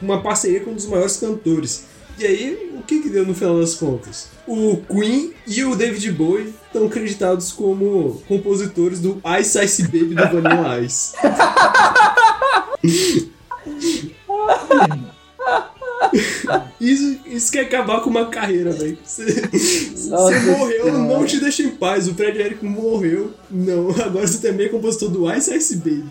uma 0.00 0.22
parceria 0.22 0.60
com 0.60 0.70
um 0.70 0.74
dos 0.74 0.86
maiores 0.86 1.16
cantores. 1.16 1.84
E 2.18 2.24
aí, 2.24 2.72
o 2.78 2.82
que 2.82 3.02
que 3.02 3.10
deu 3.10 3.26
no 3.26 3.34
final 3.34 3.60
das 3.60 3.74
contas? 3.74 4.28
O 4.46 4.78
Queen 4.88 5.34
e 5.46 5.64
o 5.64 5.74
David 5.74 6.12
Bowie 6.12 6.54
estão 6.66 6.88
creditados 6.88 7.52
como 7.52 8.22
compositores 8.26 9.00
do 9.00 9.20
Ice 9.38 9.62
Ice 9.62 9.82
Baby 9.82 10.14
do 10.14 10.22
Vanilla 10.22 10.80
Ice. 10.80 11.14
Isso, 16.80 17.18
isso 17.26 17.50
quer 17.52 17.60
acabar 17.60 18.00
com 18.02 18.10
uma 18.10 18.26
carreira, 18.26 18.70
velho. 18.72 18.98
Você 19.04 19.24
morreu, 20.50 20.84
Senhora. 20.84 20.98
não 20.98 21.24
te 21.24 21.40
deixa 21.40 21.62
em 21.62 21.70
paz. 21.70 22.06
O 22.06 22.14
Fred 22.14 22.38
Eric 22.38 22.64
morreu. 22.64 23.32
Não, 23.50 23.90
agora 23.90 24.26
você 24.26 24.46
também 24.46 24.66
é 24.66 24.68
compositor 24.68 25.08
do 25.08 25.32
Ice 25.32 25.54
Ice 25.56 25.76
Baby. 25.76 26.04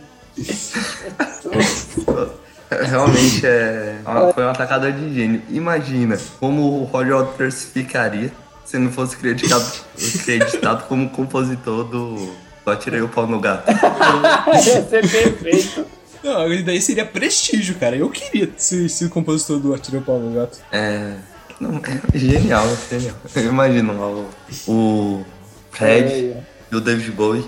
Realmente 2.90 3.46
é, 3.46 3.96
uma- 4.06 4.34
foi 4.34 4.44
uma 4.44 4.52
atacada 4.52 4.92
de 4.92 5.14
gênio. 5.14 5.42
Imagina 5.50 6.18
como 6.40 6.82
o 6.82 6.84
Roger 6.86 7.16
Waters 7.18 7.64
ficaria 7.66 8.32
se 8.66 8.78
não 8.80 8.92
fosse 8.92 9.16
acreditado, 9.16 9.72
acreditado 10.20 10.88
como 10.88 11.10
compositor 11.12 11.84
do 11.84 12.32
Só 12.64 12.76
Tirei 12.76 13.02
o 13.02 13.08
Pau 13.08 13.28
no 13.28 13.40
Gato. 13.40 13.70
Ia 14.52 14.60
ser 14.84 15.08
perfeito. 15.08 15.86
Não, 16.26 16.52
e 16.52 16.64
daí 16.64 16.82
seria 16.82 17.06
prestígio, 17.06 17.76
cara. 17.76 17.96
Eu 17.96 18.10
queria 18.10 18.50
ser, 18.58 18.90
ser 18.90 19.10
compositor 19.10 19.60
do 19.60 19.74
Atirei 19.74 20.00
o 20.00 20.04
Pau 20.04 20.18
no 20.20 20.34
Gato. 20.34 20.58
É. 20.72 21.14
Não, 21.60 21.78
é 21.78 22.18
genial, 22.18 22.66
genial. 22.90 23.16
Imagina 23.38 23.94
lá 23.94 24.08
o, 24.10 24.28
o 24.68 25.26
Fred 25.72 26.12
É, 26.12 26.44
e 26.72 26.76
o 26.76 26.82
David 26.82 27.12
Bowie. 27.12 27.48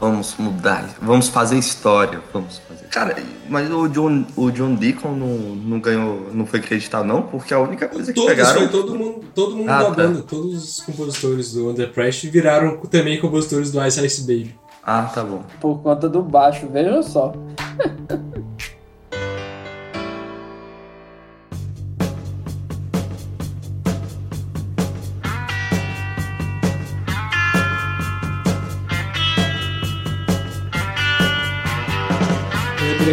Vamos 0.00 0.36
mudar, 0.38 0.94
vamos 1.02 1.26
fazer 1.28 1.58
história, 1.58 2.20
vamos 2.32 2.58
fazer. 2.68 2.84
Cara, 2.86 3.16
mas 3.48 3.68
o 3.68 3.88
John, 3.88 4.24
o 4.36 4.48
John 4.52 4.76
Deacon 4.76 5.08
não, 5.10 5.26
não 5.56 5.80
ganhou, 5.80 6.28
não 6.32 6.46
foi 6.46 6.60
acreditado 6.60 7.04
não, 7.04 7.22
porque 7.22 7.52
a 7.52 7.58
única 7.58 7.88
coisa 7.88 8.12
que 8.12 8.14
Todos, 8.20 8.30
pegaram... 8.30 8.60
foi 8.60 8.68
todo 8.68 8.94
mundo, 8.94 9.24
todo 9.34 9.56
mundo 9.56 9.68
Ah, 9.68 9.78
da 9.82 9.84
tá. 9.86 9.90
banda. 9.90 10.22
Todos 10.22 10.54
os 10.62 10.80
compositores 10.82 11.52
do 11.52 11.68
Under 11.70 11.90
Pressure 11.92 12.30
viraram 12.30 12.76
também 12.86 13.20
compositores 13.20 13.72
do 13.72 13.84
Ice 13.84 14.06
Ice 14.06 14.20
Baby. 14.20 14.54
Ah, 14.84 15.10
tá 15.12 15.24
bom. 15.24 15.42
por 15.60 15.82
conta 15.82 16.08
do 16.08 16.22
baixo, 16.22 16.68
veja 16.72 17.02
só. 17.02 17.34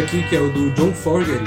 Aqui 0.02 0.22
que 0.28 0.36
é 0.36 0.40
o 0.40 0.52
do 0.52 0.70
John 0.72 0.92
Fogerty, 0.92 1.44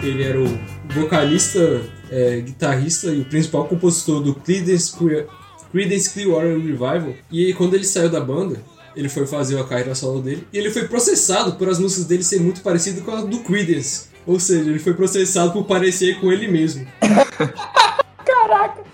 que 0.00 0.06
ele 0.06 0.22
era 0.22 0.40
o 0.40 0.46
vocalista, 0.94 1.82
é, 2.10 2.40
guitarrista 2.40 3.08
e 3.08 3.20
o 3.20 3.24
principal 3.24 3.66
compositor 3.66 4.22
do 4.22 4.34
Creedence, 4.34 4.96
Clear- 4.96 5.26
Creedence 5.70 6.10
Clearwater 6.10 6.56
Revival. 6.58 7.14
E 7.30 7.52
quando 7.52 7.74
ele 7.74 7.84
saiu 7.84 8.08
da 8.08 8.20
banda, 8.20 8.62
ele 8.96 9.08
foi 9.08 9.26
fazer 9.26 9.58
a 9.58 9.64
carreira 9.64 9.94
solo 9.94 10.20
dele 10.20 10.46
e 10.52 10.58
ele 10.58 10.70
foi 10.70 10.86
processado 10.88 11.52
por 11.52 11.68
as 11.68 11.78
músicas 11.78 12.04
dele 12.04 12.22
serem 12.22 12.44
muito 12.44 12.60
parecidas 12.62 13.02
com 13.02 13.10
as 13.10 13.24
do 13.24 13.38
Creedence. 13.40 14.12
Ou 14.26 14.38
seja, 14.38 14.70
ele 14.70 14.78
foi 14.78 14.94
processado 14.94 15.52
por 15.52 15.64
parecer 15.64 16.20
com 16.20 16.30
ele 16.32 16.48
mesmo. 16.48 16.86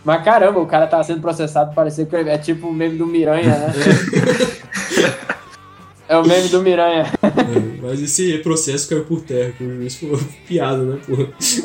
Mas 0.05 0.25
caramba, 0.25 0.59
o 0.61 0.67
cara 0.67 0.87
tava 0.87 1.05
sendo 1.05 1.21
processado, 1.21 1.75
parecia 1.75 2.07
que 2.07 2.17
é 2.17 2.39
tipo 2.39 2.69
o 2.69 2.73
meme 2.73 2.97
do 2.97 3.07
Miranha, 3.07 3.59
né? 3.59 3.73
É 6.09 6.17
o 6.17 6.27
meme 6.27 6.49
do 6.49 6.63
Miranha. 6.63 7.05
É, 7.23 7.83
mas 7.83 8.01
esse 8.01 8.39
processo 8.39 8.89
caiu 8.89 9.05
por 9.05 9.21
terra, 9.21 9.53
que 9.53 9.63
o 9.63 9.77
juiz 9.77 9.95
falou 9.97 10.19
piada, 10.49 10.83
né, 10.83 10.99
pô? 11.07 11.13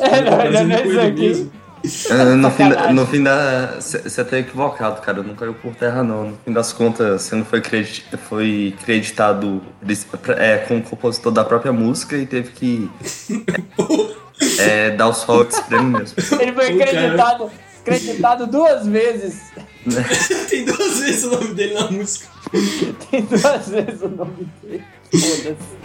É, 0.04 0.20
não, 0.20 0.36
Parecendo 0.36 0.68
não 0.68 0.76
é 0.76 0.82
com 0.82 1.50
É, 2.10 2.24
No 2.36 2.50
fim, 2.50 2.68
da- 2.68 2.92
no 2.92 3.06
fim 3.06 3.22
da. 3.22 3.76
Você 3.80 4.24
tá 4.24 4.38
equivocado, 4.38 5.00
cara. 5.02 5.22
Não 5.22 5.34
caiu 5.34 5.54
por 5.54 5.74
terra, 5.74 6.02
não. 6.02 6.30
No 6.30 6.38
fim 6.44 6.52
das 6.52 6.72
contas, 6.72 7.22
você 7.22 7.34
não 7.36 7.44
foi, 7.44 7.60
credi- 7.60 8.04
foi 8.28 8.74
creditado 8.84 9.62
é, 10.38 10.58
como 10.58 10.82
compositor 10.82 11.32
da 11.32 11.44
própria 11.44 11.72
música 11.72 12.16
e 12.16 12.24
teve 12.26 12.50
que 12.52 12.90
é, 14.58 14.90
dar 14.90 15.08
os 15.08 15.22
royalties 15.22 15.60
pra 15.60 15.78
ele 15.78 15.86
mesmo. 15.86 16.16
Ele 16.40 16.52
foi 16.52 16.68
acreditado, 16.82 17.50
acreditado 17.82 18.46
duas 18.46 18.86
vezes. 18.86 19.42
Tem 20.48 20.64
duas 20.64 21.00
vezes 21.00 21.24
o 21.24 21.30
nome 21.30 21.54
dele 21.54 21.74
na 21.74 21.90
música. 21.90 22.26
Tem 23.10 23.22
duas 23.22 23.68
vezes 23.68 24.00
o 24.02 24.08
nome 24.08 24.48
dele. 24.62 24.84
Foda-se. 25.12 25.84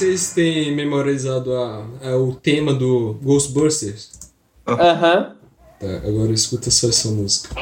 Vocês 0.00 0.32
têm 0.32 0.74
memorizado 0.74 1.54
a- 1.54 1.84
a- 2.02 2.16
o 2.16 2.34
tema 2.34 2.72
do 2.72 3.18
Ghostbusters? 3.22 4.30
Aham. 4.66 5.36
Tá, 5.78 5.86
agora 6.08 6.32
escuta 6.32 6.70
só 6.70 6.88
essa 6.88 7.10
música. 7.10 7.54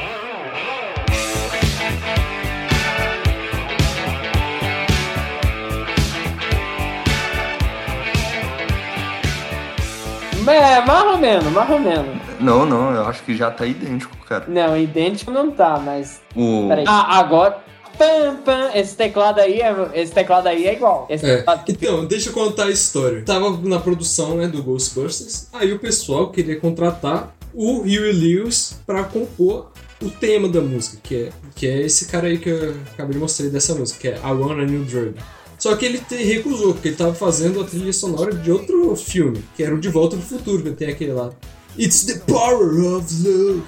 É, 10.47 10.81
mais 10.81 11.03
ou 11.05 11.17
menos, 11.17 11.45
mais 11.51 11.69
ou 11.69 11.79
menos. 11.79 12.17
Não, 12.39 12.65
não, 12.65 12.91
eu 12.91 13.05
acho 13.05 13.21
que 13.23 13.35
já 13.37 13.51
tá 13.51 13.65
idêntico, 13.67 14.15
cara. 14.25 14.45
Não, 14.47 14.75
idêntico 14.75 15.29
não 15.29 15.51
tá, 15.51 15.79
mas. 15.83 16.21
O... 16.35 16.67
Peraí. 16.67 16.85
Ah, 16.87 17.19
agora. 17.19 17.57
Pam, 17.99 18.37
pam, 18.45 18.71
esse 18.73 18.95
teclado 18.95 19.41
aí 19.41 19.59
é, 19.59 19.91
esse 19.93 20.13
teclado 20.13 20.47
aí 20.47 20.65
é 20.65 20.73
igual. 20.73 21.05
É, 21.09 21.43
então, 21.67 22.05
deixa 22.05 22.29
eu 22.29 22.33
contar 22.33 22.67
a 22.67 22.71
história. 22.71 23.23
Tava 23.23 23.57
na 23.57 23.77
produção 23.77 24.37
né, 24.37 24.47
do 24.47 24.63
Ghostbusters, 24.63 25.49
aí 25.51 25.73
o 25.73 25.79
pessoal 25.79 26.31
queria 26.31 26.57
contratar 26.57 27.35
o 27.53 27.81
Huey 27.81 28.13
Lewis 28.13 28.79
pra 28.85 29.03
compor 29.03 29.69
o 30.01 30.09
tema 30.09 30.47
da 30.47 30.61
música, 30.61 30.97
que 31.03 31.23
é, 31.23 31.29
que 31.53 31.67
é 31.67 31.81
esse 31.81 32.05
cara 32.05 32.27
aí 32.27 32.37
que 32.37 32.49
eu 32.49 32.73
acabei 32.93 33.15
de 33.15 33.19
mostrar 33.19 33.49
dessa 33.49 33.75
música, 33.75 33.99
que 33.99 34.07
é 34.07 34.15
I 34.15 34.31
Want 34.31 34.59
a 34.59 34.65
New 34.65 34.85
Drug. 34.85 35.15
Só 35.57 35.75
que 35.75 35.85
ele 35.85 36.01
recusou, 36.09 36.73
porque 36.73 36.87
ele 36.87 36.95
tava 36.95 37.13
fazendo 37.13 37.59
a 37.59 37.65
trilha 37.65 37.91
sonora 37.91 38.33
de 38.33 38.49
outro 38.49 38.95
filme, 38.95 39.43
que 39.57 39.61
era 39.61 39.75
o 39.75 39.79
De 39.79 39.89
Volta 39.89 40.15
do 40.15 40.21
Futuro, 40.21 40.63
que 40.63 40.71
tem 40.71 40.87
aquele 40.87 41.11
lá. 41.11 41.31
It's 41.77 42.05
the 42.05 42.19
power 42.19 42.95
of 42.95 43.13
love. 43.27 43.63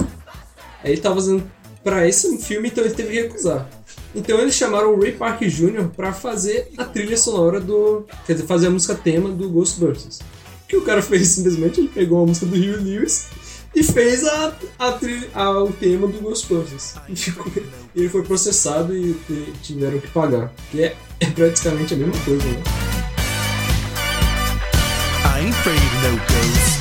Aí 0.82 0.94
ele 0.94 1.02
tava 1.02 1.16
fazendo 1.16 1.44
pra 1.84 2.08
esse 2.08 2.38
filme, 2.38 2.70
então 2.70 2.84
ele 2.84 2.94
teve 2.94 3.10
que 3.10 3.22
recusar. 3.24 3.70
Então 4.14 4.40
eles 4.40 4.56
chamaram 4.56 4.94
o 4.94 5.00
Ray 5.02 5.14
Park 5.14 5.42
Jr. 5.44 5.88
pra 5.96 6.12
fazer 6.12 6.70
a 6.78 6.84
trilha 6.86 7.18
sonora 7.18 7.60
do. 7.60 8.06
Quer 8.26 8.34
dizer, 8.34 8.46
fazer 8.46 8.68
a 8.68 8.70
música 8.70 8.94
tema 8.96 9.30
do 9.30 9.50
Ghostbusters. 9.50 10.20
O 10.20 10.68
que 10.68 10.76
o 10.78 10.82
cara 10.82 11.02
fez 11.02 11.28
simplesmente? 11.30 11.80
Ele 11.80 11.88
pegou 11.90 12.24
a 12.24 12.28
música 12.28 12.46
do 12.46 12.56
Hugh 12.56 12.82
Lewis 12.84 13.28
e 13.74 13.82
fez 13.84 14.26
a, 14.26 14.54
a 14.80 14.92
trilha, 14.94 15.30
a- 15.34 15.64
o 15.64 15.72
tema 15.72 16.08
do 16.08 16.20
Ghostbusters. 16.20 16.96
E 17.08 17.16
ficou- 17.16 17.50
ele 17.96 18.10
foi 18.10 18.24
processado 18.24 18.96
e 18.96 19.14
tiveram 19.64 20.00
que 20.00 20.08
pagar. 20.08 20.52
Que 20.72 20.84
é, 20.84 20.96
é 21.22 21.26
praticamente 21.28 21.94
a 21.94 21.98
mesma 21.98 22.14
coisa, 22.26 22.44
né? 22.46 22.64
I 25.24 25.44
ain't 25.46 25.56
afraid 25.56 25.78
of 25.80 26.34
no. 26.34 26.81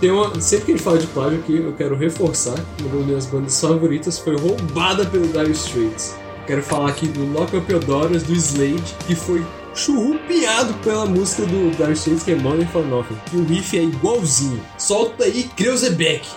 Tem 0.00 0.12
uma, 0.12 0.40
sempre 0.40 0.66
que 0.66 0.72
a 0.72 0.74
gente 0.76 0.84
fala 0.84 0.98
de 0.98 1.06
plágio 1.08 1.40
aqui, 1.40 1.56
eu 1.56 1.72
quero 1.72 1.96
reforçar 1.96 2.54
que 2.76 2.84
uma 2.84 2.98
das 2.98 3.06
minhas 3.06 3.26
bandas 3.26 3.60
favoritas 3.60 4.18
foi 4.18 4.36
roubada 4.36 5.04
pelo 5.04 5.26
Dire 5.26 5.50
Straits. 5.50 6.14
Quero 6.46 6.62
falar 6.62 6.90
aqui 6.90 7.08
do 7.08 7.24
Lock 7.32 7.56
Up 7.56 7.70
Your 7.70 7.84
Daughters, 7.84 8.22
do 8.22 8.32
Slade, 8.32 8.94
que 9.06 9.16
foi 9.16 9.44
churrupiado 9.74 10.72
pela 10.84 11.04
música 11.04 11.42
do 11.42 11.76
Dire 11.76 11.92
Straits, 11.92 12.22
que 12.22 12.30
é 12.30 12.36
Money 12.36 12.66
for 12.66 12.86
Nothing. 12.86 13.16
E 13.32 13.36
o 13.38 13.44
riff 13.44 13.76
é 13.76 13.82
igualzinho. 13.82 14.62
Solta 14.78 15.24
aí, 15.24 15.50
Kreuzebeck! 15.56 16.28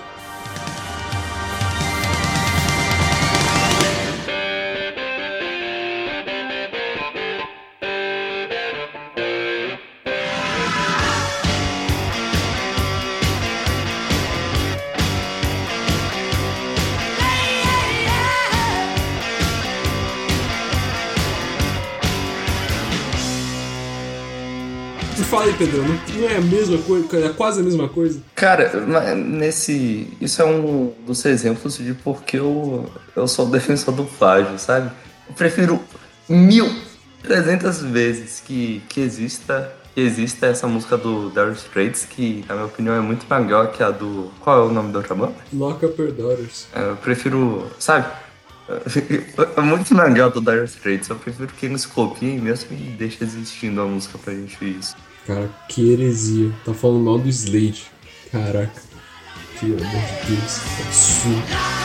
Pedro, 25.61 25.83
não, 25.83 26.27
é 26.27 26.37
a 26.37 26.41
mesma 26.41 26.77
coisa, 26.79 27.25
é 27.25 27.29
quase 27.29 27.61
a 27.61 27.63
mesma 27.63 27.87
coisa? 27.87 28.19
Cara, 28.33 28.71
nesse. 29.15 30.07
Isso 30.19 30.41
é 30.41 30.45
um 30.45 30.91
dos 31.05 31.23
exemplos 31.23 31.77
de 31.77 31.93
porque 31.93 32.37
eu, 32.37 32.89
eu 33.15 33.27
sou 33.27 33.45
defensor 33.45 33.93
do 33.93 34.05
plágio, 34.05 34.57
sabe? 34.57 34.89
Eu 35.29 35.35
prefiro 35.35 35.79
mil, 36.27 36.67
trezentas 37.21 37.79
vezes 37.79 38.41
que, 38.43 38.81
que 38.89 39.01
exista. 39.01 39.71
Que 39.93 39.99
exista 39.99 40.47
essa 40.47 40.65
música 40.67 40.97
do 40.97 41.29
Dire 41.31 41.51
Straits, 41.51 42.05
que 42.05 42.45
na 42.47 42.55
minha 42.55 42.65
opinião 42.65 42.95
é 42.95 43.01
muito 43.01 43.25
melhor 43.29 43.71
que 43.71 43.83
a 43.83 43.91
do. 43.91 44.31
Qual 44.39 44.63
é 44.63 44.65
o 44.65 44.71
nome 44.71 44.91
da 44.91 44.99
outra 44.99 45.13
banda? 45.13 45.35
Lock 45.53 45.85
Up 45.85 46.01
Your 46.01 46.11
Daughters. 46.13 46.65
É, 46.73 46.89
Eu 46.89 46.95
prefiro. 46.95 47.67
Sabe? 47.77 48.07
É 49.57 49.61
muito 49.61 49.93
melhor 49.93 50.31
do 50.31 50.39
Dire 50.39 50.63
Straits. 50.63 51.09
Eu 51.09 51.17
prefiro 51.17 51.49
que 51.49 51.65
eles 51.65 51.85
copiem 51.85 52.39
mesmo 52.39 52.69
e 52.71 52.95
deixem 52.97 53.27
existindo 53.27 53.81
a 53.81 53.85
música 53.85 54.17
pra 54.17 54.33
gente 54.33 54.57
isso. 54.79 54.95
Cara, 55.25 55.49
que 55.69 55.91
heresia. 55.91 56.51
Tá 56.65 56.73
falando 56.73 57.03
mal 57.03 57.19
do 57.19 57.29
Slade. 57.29 57.85
Caraca. 58.31 58.81
Pelo 59.59 59.75
amor 59.75 59.85
de 59.85 60.35
Deus. 60.35 60.59
que 60.59 60.81
Absurdo. 60.81 61.81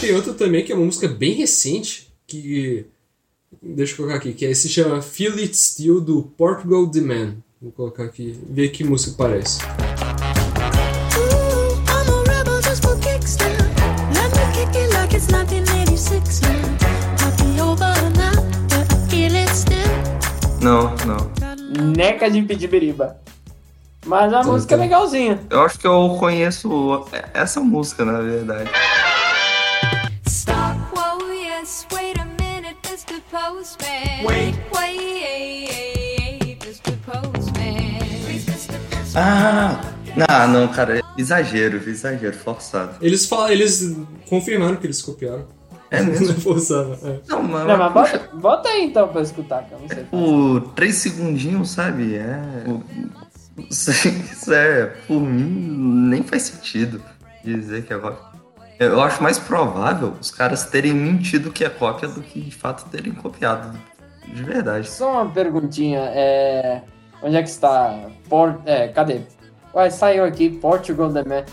Tem 0.00 0.12
outra 0.16 0.34
também 0.34 0.64
que 0.64 0.72
é 0.72 0.74
uma 0.74 0.84
música 0.84 1.06
bem 1.06 1.32
recente, 1.32 2.12
que. 2.26 2.84
Deixa 3.62 3.92
eu 3.92 3.96
colocar 3.98 4.16
aqui, 4.16 4.32
que 4.32 4.44
é, 4.44 4.52
se 4.52 4.68
chama 4.68 5.00
Feel 5.00 5.34
It 5.34 5.56
Still 5.56 6.00
do 6.00 6.22
Portugal 6.36 6.90
The 6.90 7.00
Man. 7.00 7.36
Vou 7.60 7.70
colocar 7.70 8.04
aqui, 8.04 8.36
ver 8.50 8.70
que 8.70 8.82
música 8.82 9.14
parece. 9.16 9.60
Não, 20.62 20.94
não. 21.04 21.92
Neca 21.96 22.30
de 22.30 22.40
Pitibiriba. 22.42 23.16
Mas 24.06 24.32
a 24.32 24.42
música 24.44 24.74
é 24.74 24.78
legalzinha. 24.78 25.40
Eu 25.50 25.62
acho 25.62 25.78
que 25.78 25.86
eu 25.86 26.16
conheço 26.20 27.04
essa 27.34 27.60
música, 27.60 28.04
na 28.04 28.20
verdade. 28.20 28.70
Stop, 30.26 30.78
whoa, 30.94 31.32
yes, 31.32 31.86
wait 31.92 32.16
a 32.18 32.24
minute, 32.24 32.76
Mr. 32.88 33.20
Postman. 33.30 34.24
Wait, 34.24 34.54
wait, 34.76 36.58
Mr. 36.64 36.96
Postman. 37.06 37.98
Please, 38.24 38.48
Mr. 38.48 38.78
Postman. 38.90 39.14
Ah! 39.16 39.80
Ah, 40.28 40.46
não, 40.46 40.68
cara. 40.68 41.02
Exagero, 41.16 41.76
exagero, 41.88 42.36
forçado. 42.36 42.96
Eles 43.00 43.26
falam, 43.26 43.48
eles 43.50 43.96
confirmaram 44.28 44.76
que 44.76 44.86
eles 44.86 45.02
copiaram. 45.02 45.46
É 45.92 46.00
mesmo? 46.02 46.28
Não 46.28 46.34
forçaram. 46.36 46.94
É. 47.04 47.20
Não, 47.28 47.42
mas, 47.42 47.66
Não, 47.66 47.76
mas 47.76 47.92
bota, 47.92 48.30
bota 48.34 48.68
aí 48.70 48.86
então 48.86 49.08
pra 49.08 49.20
escutar, 49.20 49.64
que 49.64 49.72
eu 49.74 49.78
não 49.78 49.88
sei. 49.88 50.04
por 50.04 50.72
três 50.74 50.96
segundinhos, 50.96 51.70
sabe? 51.70 52.16
É. 52.16 52.42
Isso 53.70 53.90
isso 53.90 54.52
é, 54.52 54.86
por 55.06 55.20
mim, 55.20 56.08
nem 56.08 56.22
faz 56.22 56.44
sentido 56.44 57.02
dizer 57.44 57.84
que 57.84 57.92
é 57.92 57.98
cópia. 57.98 58.32
Eu 58.78 59.00
acho 59.00 59.22
mais 59.22 59.38
provável 59.38 60.14
os 60.20 60.30
caras 60.30 60.64
terem 60.64 60.92
mentido 60.94 61.52
que 61.52 61.64
é 61.64 61.68
cópia 61.68 62.08
do 62.08 62.22
que 62.22 62.40
de 62.40 62.50
fato 62.50 62.88
terem 62.90 63.12
copiado. 63.12 63.78
De 64.26 64.42
verdade. 64.42 64.88
Só 64.88 65.22
uma 65.22 65.30
perguntinha, 65.30 66.00
é... 66.00 66.82
Onde 67.22 67.36
é 67.36 67.42
que 67.42 67.48
está? 67.48 68.08
Por... 68.28 68.60
É, 68.64 68.88
cadê? 68.88 69.20
Ué, 69.74 69.90
saiu 69.90 70.24
aqui, 70.24 70.48
Portugal 70.48 71.12
The 71.12 71.22
Man. 71.24 71.44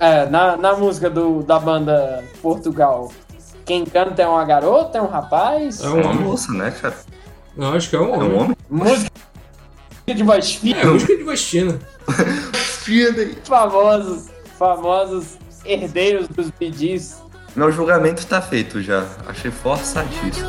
É, 0.00 0.26
na, 0.28 0.56
na 0.56 0.74
música 0.74 1.08
do, 1.08 1.42
da 1.42 1.58
banda 1.58 2.24
Portugal, 2.42 3.10
quem 3.66 3.84
canta 3.84 4.22
é 4.22 4.26
uma 4.26 4.44
garota, 4.44 4.98
é 4.98 5.02
um 5.02 5.08
rapaz? 5.08 5.82
É 5.82 5.86
É 5.86 5.88
um 5.90 6.00
uma 6.00 6.14
moça, 6.14 6.52
né, 6.52 6.70
cara? 6.70 6.94
Não, 7.56 7.72
acho 7.74 7.90
que 7.90 7.96
é 7.96 8.00
um 8.00 8.14
É 8.14 8.16
homem. 8.16 8.30
um 8.30 8.40
homem? 8.40 8.56
Música 8.70 9.10
de 10.06 10.22
voz 10.22 10.54
fina, 10.54 10.80
É, 10.80 10.84
música 10.86 11.16
de 11.16 11.24
Bastina. 11.24 11.78
famosos, 13.44 14.26
famosos 14.58 15.36
herdeiros 15.64 16.28
dos 16.28 16.50
BDs. 16.50 17.22
Meu 17.56 17.72
julgamento 17.72 18.24
tá 18.26 18.40
feito 18.40 18.80
já. 18.82 19.04
Achei 19.26 19.50
forçadíssimo. 19.50 20.48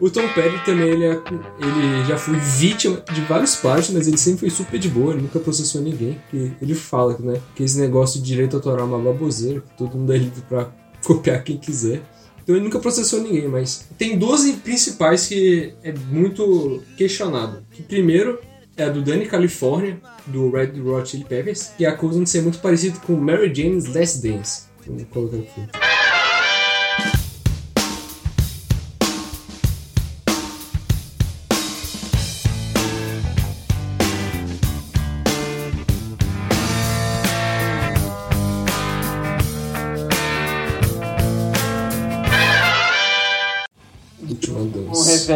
O 0.00 0.08
Tom 0.10 0.26
Petty 0.32 0.64
também, 0.64 0.88
ele, 0.88 1.04
é- 1.04 1.20
ele 1.60 2.04
já 2.08 2.16
foi 2.16 2.36
vítima 2.36 3.02
de 3.12 3.20
vários 3.22 3.56
plágios, 3.56 3.90
mas 3.90 4.08
ele 4.08 4.16
sempre 4.16 4.40
foi 4.40 4.50
super 4.50 4.78
de 4.78 4.88
boa, 4.88 5.12
ele 5.12 5.22
nunca 5.22 5.38
processou 5.38 5.80
ninguém. 5.82 6.18
Que 6.30 6.52
ele 6.62 6.74
fala 6.74 7.16
né, 7.20 7.40
que 7.54 7.62
esse 7.62 7.78
negócio 7.78 8.20
de 8.20 8.26
direito 8.26 8.56
autoral 8.56 8.86
é 8.86 8.88
uma 8.88 8.98
baboseira, 8.98 9.60
que 9.60 9.76
todo 9.76 9.98
mundo 9.98 10.12
é 10.12 10.16
livre 10.16 10.42
pra 10.48 10.70
copiar 11.04 11.42
quem 11.44 11.58
quiser. 11.58 12.00
Então 12.42 12.56
ele 12.56 12.64
nunca 12.64 12.78
processou 12.78 13.20
ninguém, 13.20 13.46
mas 13.46 13.86
tem 13.98 14.18
12 14.18 14.54
principais 14.54 15.26
que 15.26 15.74
é 15.84 15.92
muito 16.10 16.82
questionado. 16.96 17.62
Que 17.70 17.82
primeiro 17.82 18.40
é 18.76 18.84
a 18.84 18.88
do 18.88 19.02
Danny 19.02 19.26
California, 19.26 20.00
do 20.26 20.50
Red 20.50 20.80
Hot 20.80 21.10
Chili 21.10 21.24
Peppers, 21.24 21.72
que 21.76 21.84
acusam 21.84 22.24
de 22.24 22.30
ser 22.30 22.40
muito 22.42 22.58
parecido 22.60 22.98
com 23.00 23.12
Mary 23.14 23.54
Jane's 23.54 23.94
Last 23.94 24.26
Dance. 24.26 24.62
Vamos 24.86 25.04
colocar 25.10 25.36
aqui. 25.36 25.89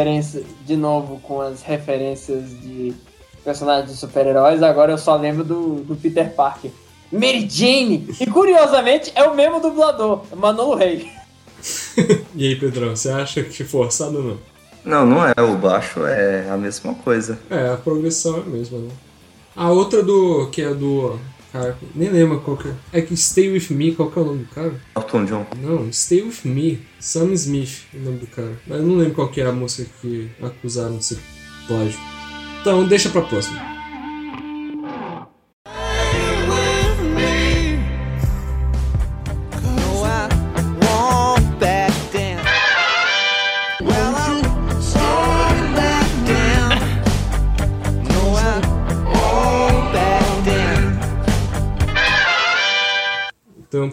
Referência, 0.05 0.43
de 0.67 0.77
novo, 0.77 1.19
com 1.21 1.40
as 1.40 1.62
referências 1.62 2.51
de 2.61 2.95
personagens 3.43 3.90
de 3.90 3.97
super-heróis, 3.97 4.62
agora 4.62 4.93
eu 4.93 4.99
só 4.99 5.17
lembro 5.17 5.43
do, 5.43 5.77
do 5.77 5.97
Peter 5.97 6.31
Parker. 6.35 6.71
Mary 7.11 7.49
Jane! 7.49 8.09
E 8.21 8.27
curiosamente 8.27 9.12
é 9.14 9.25
o 9.25 9.35
mesmo 9.35 9.61
dublador, 9.61 10.23
Manolo 10.37 10.77
Rey. 10.77 11.11
E 12.37 12.49
aí, 12.49 12.57
Pedrão, 12.57 12.97
você 12.97 13.11
acha 13.11 13.45
que 13.45 13.62
forçado 13.62 14.19
ou 14.19 14.25
não? 14.25 14.38
Não, 14.85 15.07
não 15.07 15.25
é. 15.25 15.33
O 15.40 15.57
baixo 15.57 16.05
é 16.05 16.51
a 16.51 16.57
mesma 16.57 16.93
coisa. 16.95 17.38
É, 17.49 17.71
a 17.71 17.77
progressão 17.77 18.38
é 18.38 18.40
a 18.40 18.45
mesma, 18.45 18.79
né? 18.79 18.90
A 19.55 19.71
outra 19.71 20.03
do. 20.03 20.49
que 20.51 20.61
é 20.61 20.75
do. 20.75 21.17
Cara, 21.55 21.79
nem 21.95 22.11
lembro 22.11 22.40
qual 22.40 22.57
que 22.57 22.67
é. 22.67 22.75
É 22.95 23.01
que 23.01 23.17
Stay 23.17 23.49
With 23.49 23.69
Me, 23.71 23.95
qual 23.95 24.11
que 24.11 24.19
é 24.19 24.23
o 24.23 24.25
nome 24.25 24.38
do 24.43 24.49
cara? 24.53 24.75
Elton 24.97 25.25
John. 25.25 25.47
Não, 25.62 25.93
Stay 25.93 26.21
With 26.21 26.40
Me. 26.43 26.81
Sam 26.99 27.33
Smith 27.35 27.85
é 27.95 27.99
o 27.99 28.01
nome 28.01 28.19
do 28.19 28.27
cara. 28.27 28.61
Mas 28.67 28.81
eu 28.81 28.85
não 28.85 28.97
lembro 28.97 29.14
qual 29.14 29.29
que 29.29 29.40
é 29.40 29.47
a 29.47 29.53
música 29.53 29.88
que 30.03 30.29
acusaram 30.43 30.99
de 30.99 31.05
ser 31.05 31.19
plágio. 31.69 32.01
Então, 32.61 32.88
deixa 32.88 33.09
pra 33.09 33.23
próxima. 33.23 33.74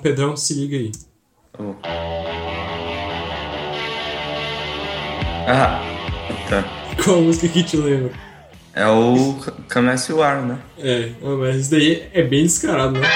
Pedrão, 0.02 0.36
se 0.36 0.54
liga 0.54 0.78
aí. 0.78 0.92
Tá 1.54 1.64
bom. 1.64 1.76
Ah, 5.48 5.82
tá. 6.50 6.64
Qual 7.04 7.22
música 7.22 7.48
que 7.48 7.64
te 7.64 7.78
lembra? 7.78 8.12
É 8.74 8.88
o 8.88 9.36
Come 9.72 9.90
As 9.90 10.08
You 10.08 10.24
Are, 10.24 10.46
né? 10.46 10.60
É, 10.78 11.12
mas 11.22 11.58
isso 11.58 11.72
daí 11.72 12.08
é 12.14 12.24
bem 12.24 12.44
descarado, 12.44 13.00
né? 13.00 13.08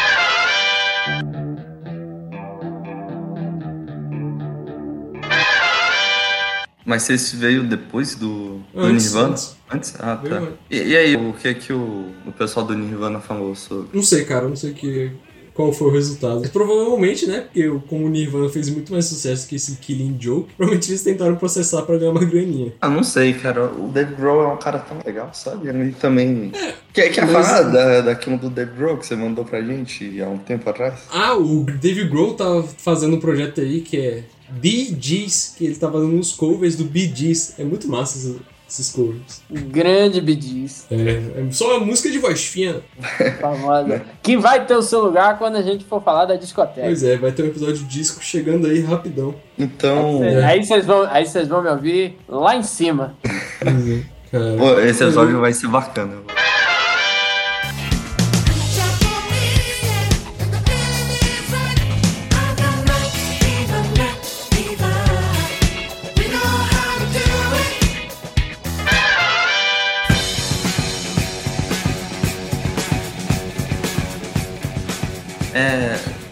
Mas 6.86 7.10
esse 7.10 7.36
veio 7.36 7.64
depois 7.64 8.16
do, 8.16 8.60
do 8.72 8.80
Antes, 8.80 9.06
Nirvana? 9.06 9.30
antes. 9.30 9.56
Antes? 9.72 9.96
Ah, 10.00 10.18
tá. 10.18 10.44
E, 10.70 10.78
e 10.78 10.96
aí, 10.96 11.16
o 11.16 11.34
que 11.34 11.54
que 11.56 11.74
o, 11.74 12.12
o 12.28 12.32
pessoal 12.32 12.66
do 12.66 12.76
Nirvana 12.76 13.20
falou 13.20 13.56
sobre? 13.56 13.90
Não 13.92 14.04
sei, 14.04 14.24
cara, 14.24 14.48
não 14.48 14.56
sei 14.56 14.74
que, 14.74 15.12
qual 15.56 15.74
foi 15.74 15.88
o 15.88 15.92
resultado. 15.92 16.48
Provavelmente, 16.50 17.26
né? 17.26 17.42
Porque 17.42 17.68
o- 17.68 17.80
como 17.80 18.06
o 18.06 18.10
Nirvana 18.10 18.50
fez 18.50 18.70
muito 18.70 18.92
mais 18.92 19.06
sucesso 19.06 19.48
que 19.48 19.56
esse 19.56 19.78
Killing 19.78 20.18
Joke, 20.20 20.54
provavelmente 20.56 20.92
eles 20.92 21.02
tentaram 21.02 21.36
processar 21.38 21.82
pra 21.84 21.98
ganhar 21.98 22.12
uma 22.12 22.24
graninha. 22.24 22.74
Ah, 22.82 22.90
não 22.90 23.04
sei, 23.04 23.34
cara. 23.34 23.66
O 23.72 23.88
Dave 23.88 24.14
Grohl 24.16 24.44
é 24.44 24.48
um 24.54 24.58
cara 24.58 24.78
tão 24.80 24.98
legal, 25.04 25.32
sabe? 25.34 25.70
Ele 25.70 25.94
também... 25.94 26.52
Quer, 26.94 27.10
quer 27.10 27.26
mas- 27.26 27.48
falar 27.48 27.62
da, 27.64 28.02
daquilo 28.02 28.38
do 28.38 28.50
Dave 28.50 28.72
Grohl 28.78 28.98
que 28.98 29.06
você 29.08 29.16
mandou 29.16 29.44
pra 29.46 29.62
gente 29.62 30.22
há 30.22 30.28
um 30.30 30.38
tempo 30.38 30.70
atrás? 30.70 31.00
Ah, 31.10 31.36
o 31.36 31.64
Dave 31.64 32.04
Grohl 32.10 32.34
tá 32.36 32.64
fazendo 32.78 33.16
um 33.16 33.20
projeto 33.20 33.62
aí 33.62 33.82
que 33.82 33.98
é 33.98 34.24
Bee 34.50 34.96
Gees, 35.00 35.56
que 35.58 35.66
ele 35.66 35.76
tá 35.76 35.92
fazendo 35.92 36.14
uns 36.16 36.32
covers 36.34 36.76
do 36.76 36.84
Bee 36.84 37.12
Gees. 37.16 37.56
É 37.58 37.64
muito 37.64 37.88
massa 37.88 38.36
esses, 38.68 38.92
covers. 38.92 39.42
Grande 39.50 40.22
Bidiz, 40.22 40.86
É, 40.92 41.48
é 41.48 41.52
só 41.52 41.78
uma 41.78 41.86
música 41.86 42.10
de 42.10 42.18
voz 42.18 42.44
fina. 42.44 42.82
famosa. 43.40 44.02
que 44.22 44.38
vai 44.38 44.66
ter 44.66 44.76
o 44.76 44.82
seu 44.82 45.04
lugar 45.04 45.38
quando 45.38 45.56
a 45.56 45.62
gente 45.62 45.86
for 45.86 46.02
falar 46.02 46.26
da 46.26 46.36
discoteca. 46.36 46.88
Pois 46.88 47.04
é, 47.04 47.18
vai 47.18 47.32
ter 47.32 47.44
um 47.44 47.48
episódio 47.48 47.76
de 47.78 47.86
disco 47.86 48.24
chegando 48.24 48.68
aí 48.68 48.82
rapidão. 48.82 49.36
Então... 49.58 50.22
Aí 50.46 50.64
vocês 50.64 50.86
vão, 50.86 51.08
aí 51.10 51.26
vocês 51.26 51.48
vão 51.48 51.62
me 51.62 51.70
ouvir 51.70 52.18
lá 52.28 52.56
em 52.56 52.64
cima. 52.64 53.16
Cara, 54.32 54.56
Pô, 54.58 54.80
esse 54.80 55.04
episódio 55.04 55.40
vai 55.40 55.54
ser 55.54 55.68
bacana. 55.68 56.35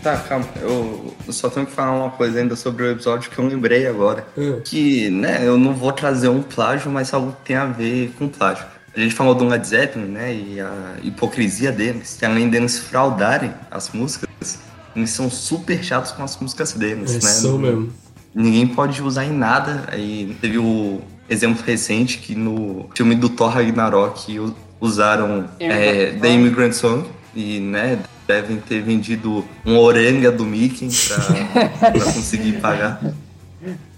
Tá, 0.03 0.17
calma. 0.17 0.45
Eu, 0.61 1.15
só 1.29 1.49
tenho 1.49 1.65
que 1.65 1.71
falar 1.71 1.93
uma 1.93 2.09
coisa 2.09 2.39
ainda 2.39 2.57
sobre 2.57 2.83
o 2.83 2.91
episódio 2.91 3.31
que 3.31 3.39
eu 3.39 3.47
lembrei 3.47 3.87
agora. 3.87 4.27
Hum. 4.37 4.59
Que, 4.63 5.09
né, 5.09 5.39
eu 5.47 5.57
não 5.57 5.73
vou 5.73 5.93
trazer 5.93 6.27
um 6.27 6.43
plágio, 6.43 6.91
mas 6.91 7.13
algo 7.13 7.31
que 7.31 7.47
tem 7.47 7.55
a 7.55 7.65
ver 7.65 8.11
com 8.19 8.27
plágio. 8.27 8.65
A 8.95 8.99
gente 8.99 9.15
falou 9.15 9.33
do 9.33 9.45
Led 9.45 9.65
Zeppelin, 9.65 10.05
né, 10.05 10.35
e 10.35 10.59
a 10.59 10.95
hipocrisia 11.01 11.71
deles, 11.71 12.17
que 12.19 12.25
além 12.25 12.49
deles 12.49 12.77
fraudarem 12.77 13.51
as 13.71 13.89
músicas, 13.91 14.59
eles 14.95 15.09
são 15.09 15.31
super 15.31 15.81
chatos 15.83 16.11
com 16.11 16.21
as 16.21 16.37
músicas 16.37 16.73
deles, 16.73 17.11
é, 17.11 17.13
né? 17.15 17.21
são 17.21 17.57
mesmo. 17.57 17.91
Ninguém 18.35 18.67
pode 18.67 19.01
usar 19.01 19.25
em 19.25 19.31
nada. 19.31 19.85
Aí 19.91 20.35
teve 20.41 20.57
o 20.57 21.01
exemplo 21.29 21.63
recente 21.65 22.17
que 22.17 22.35
no 22.35 22.89
filme 22.93 23.15
do 23.15 23.29
Thor 23.29 23.49
Ragnarok 23.49 24.53
usaram 24.81 25.49
é, 25.59 26.11
The 26.11 26.29
Immigrant 26.29 26.73
Song 26.73 27.07
e, 27.35 27.59
né, 27.59 27.99
devem 28.27 28.57
ter 28.57 28.81
vendido 28.81 29.45
um 29.65 29.77
oranga 29.77 30.31
do 30.31 30.45
Mickey 30.45 30.89
pra, 31.07 31.91
pra 31.91 32.03
conseguir 32.05 32.53
pagar. 32.61 33.01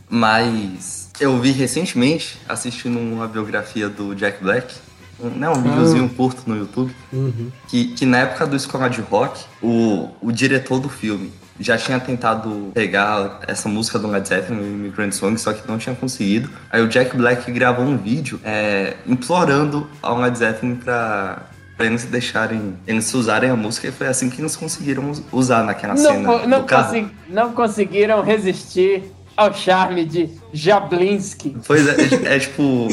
Mas 0.09 1.09
eu 1.19 1.39
vi 1.39 1.51
recentemente, 1.51 2.37
assistindo 2.47 2.99
uma 2.99 3.27
biografia 3.27 3.89
do 3.89 4.13
Jack 4.15 4.43
Black, 4.43 4.73
um, 5.19 5.29
né, 5.29 5.49
um 5.49 5.61
videozinho 5.61 6.09
curto 6.09 6.43
no 6.45 6.57
YouTube, 6.57 6.93
Uhum. 7.11 7.49
que, 7.67 7.85
que 7.93 8.05
na 8.05 8.19
época 8.19 8.45
do 8.45 8.55
Escola 8.55 8.89
de 8.89 9.01
Rock, 9.01 9.43
o, 9.61 10.09
o 10.21 10.31
diretor 10.31 10.79
do 10.79 10.89
filme 10.89 11.31
já 11.57 11.77
tinha 11.77 11.97
tentado 12.01 12.69
pegar 12.73 13.39
essa 13.47 13.69
música 13.69 13.97
do 13.97 14.07
Led 14.09 14.27
Zeppelin, 14.27 14.59
o 14.59 14.65
Immigrant 14.65 15.13
Song, 15.13 15.37
só 15.37 15.53
que 15.53 15.65
não 15.65 15.77
tinha 15.77 15.95
conseguido. 15.95 16.49
Aí 16.69 16.81
o 16.81 16.87
Jack 16.89 17.15
Black 17.15 17.49
gravou 17.49 17.85
um 17.85 17.97
vídeo 17.97 18.39
é, 18.43 18.95
implorando 19.07 19.87
ao 20.01 20.19
Led 20.19 20.37
Zeppelin 20.37 20.75
pra, 20.75 21.43
pra 21.77 21.85
eles 21.85 22.05
deixarem, 22.05 22.75
eles 22.87 23.13
usarem 23.13 23.49
a 23.49 23.55
música, 23.55 23.87
e 23.87 23.91
foi 23.91 24.07
assim 24.07 24.29
que 24.29 24.41
eles 24.41 24.55
conseguiram 24.55 25.09
us- 25.11 25.21
usar 25.31 25.63
naquela 25.63 25.93
Não, 25.95 26.01
cena 26.01 26.47
não, 26.47 26.63
consegui- 26.65 27.11
não 27.29 27.51
conseguiram 27.53 28.21
resistir 28.21 29.03
ao 29.35 29.53
charme 29.53 30.05
de 30.05 30.29
Jablinski. 30.53 31.55
Pois 31.67 31.87
é, 31.87 31.95
é, 32.35 32.39
tipo... 32.39 32.87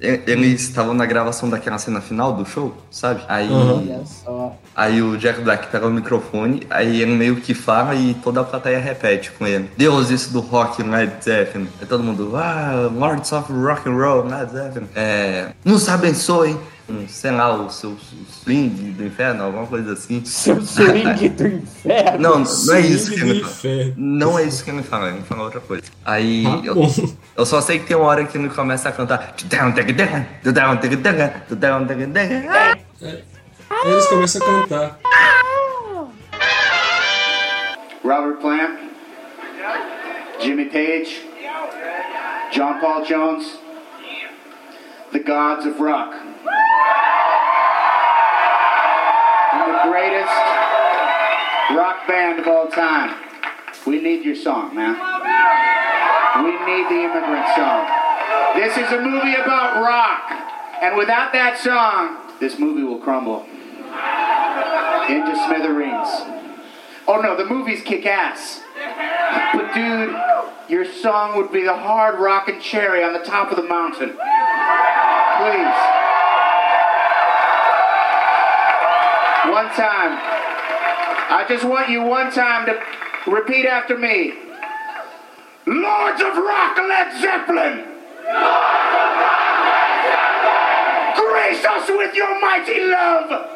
e- 0.00 0.20
Eles 0.26 0.62
estavam 0.62 0.92
na 0.94 1.06
gravação 1.06 1.48
daquela 1.48 1.78
cena 1.78 2.00
final 2.00 2.32
do 2.32 2.44
show, 2.44 2.76
sabe? 2.90 3.22
Aí. 3.28 3.48
Olha 3.50 4.02
só. 4.04 4.56
Aí 4.76 5.00
o 5.00 5.16
Jack 5.16 5.40
Black 5.40 5.68
pega 5.68 5.86
o 5.86 5.90
microfone, 5.90 6.66
aí 6.68 7.00
ele 7.00 7.12
meio 7.12 7.36
que 7.36 7.54
fala 7.54 7.94
e 7.94 8.14
toda 8.14 8.40
a 8.40 8.44
plateia 8.44 8.80
repete 8.80 9.30
com 9.30 9.46
ele. 9.46 9.70
Deus, 9.76 10.10
isso 10.10 10.32
do 10.32 10.40
rock 10.40 10.82
Led 10.82 11.12
Zeppelin. 11.22 11.68
Aí 11.80 11.86
todo 11.86 12.02
mundo, 12.02 12.32
ah, 12.36 12.90
Lords 12.92 13.30
of 13.32 13.52
Rock 13.52 13.88
and 13.88 13.92
Roll, 13.96 14.24
Led 14.26 14.50
Zeppelin. 14.50 14.88
É, 14.96 15.50
nos 15.64 15.88
abençoe, 15.88 16.56
um, 16.88 17.08
sei 17.08 17.30
lá, 17.30 17.54
o 17.54 17.70
seu 17.70 17.96
swing 18.42 18.92
do 18.92 19.06
inferno, 19.06 19.44
alguma 19.44 19.66
coisa 19.66 19.92
assim. 19.94 20.22
Seu 20.26 20.60
swing 20.60 21.28
do 21.30 21.46
inferno. 21.48 22.18
Não, 22.18 22.38
não 22.40 22.74
é 22.74 22.80
isso 22.80 23.10
que 23.10 23.20
ele 23.20 23.34
do 23.34 23.40
fala. 23.40 23.52
inferno. 23.52 23.94
Não 23.96 24.38
é 24.38 24.42
isso 24.44 24.64
que 24.64 24.70
ele 24.70 24.82
fala, 24.82 25.08
ele 25.08 25.22
fala 25.22 25.42
outra 25.44 25.60
coisa. 25.60 25.84
Aí 26.04 26.44
Ah, 26.46 26.60
eu, 26.64 26.76
eu 27.36 27.46
só 27.46 27.60
sei 27.60 27.78
que 27.78 27.86
tem 27.86 27.96
uma 27.96 28.06
hora 28.06 28.24
que 28.24 28.36
ele 28.36 28.48
começa 28.50 28.88
a 28.88 28.92
cantar. 28.92 29.34
Aí 33.70 33.90
eles 33.90 34.06
começam 34.06 34.42
a 34.42 34.44
cantar. 34.62 34.98
Robert 38.04 38.36
Plant, 38.40 38.78
Jimmy 40.40 40.66
Page, 40.66 41.26
John 42.52 42.78
Paul 42.80 43.02
Jones, 43.04 43.58
the 45.12 45.20
gods 45.20 45.64
of 45.66 45.80
rock. 45.80 46.14
Greatest 49.82 50.32
rock 51.76 52.06
band 52.06 52.38
of 52.38 52.46
all 52.46 52.68
time. 52.68 53.14
We 53.86 54.00
need 54.00 54.24
your 54.24 54.36
song, 54.36 54.74
man. 54.74 54.94
We 56.44 56.50
need 56.50 56.88
the 56.88 57.04
immigrant 57.04 57.46
song. 57.54 57.88
This 58.54 58.76
is 58.76 58.90
a 58.92 59.00
movie 59.00 59.34
about 59.34 59.82
rock. 59.82 60.30
And 60.82 60.96
without 60.96 61.32
that 61.32 61.58
song, 61.58 62.18
this 62.40 62.58
movie 62.58 62.82
will 62.82 62.98
crumble 62.98 63.46
into 65.08 65.34
smithereens. 65.46 66.08
Oh 67.06 67.20
no, 67.22 67.36
the 67.36 67.44
movies 67.44 67.82
kick 67.82 68.06
ass. 68.06 68.62
But 69.52 69.74
dude, 69.74 70.16
your 70.68 70.84
song 70.84 71.36
would 71.36 71.52
be 71.52 71.62
the 71.62 71.76
hard 71.76 72.18
rockin' 72.18 72.60
cherry 72.60 73.02
on 73.04 73.12
the 73.12 73.20
top 73.20 73.50
of 73.50 73.56
the 73.56 73.62
mountain. 73.62 74.10
Please. 75.38 76.03
One 79.54 79.66
time. 79.66 80.18
I 81.30 81.46
just 81.48 81.62
want 81.62 81.88
you 81.88 82.02
one 82.02 82.32
time 82.32 82.66
to 82.66 82.72
repeat 83.30 83.66
after 83.66 83.96
me. 83.96 84.34
Lords 85.64 86.20
of 86.20 86.36
Rock, 86.36 86.76
Led 86.76 87.20
Zeppelin! 87.22 87.84
Grace 91.14 91.64
us 91.64 91.88
with 91.88 92.16
your 92.16 92.40
mighty 92.40 92.80
love! 92.82 93.54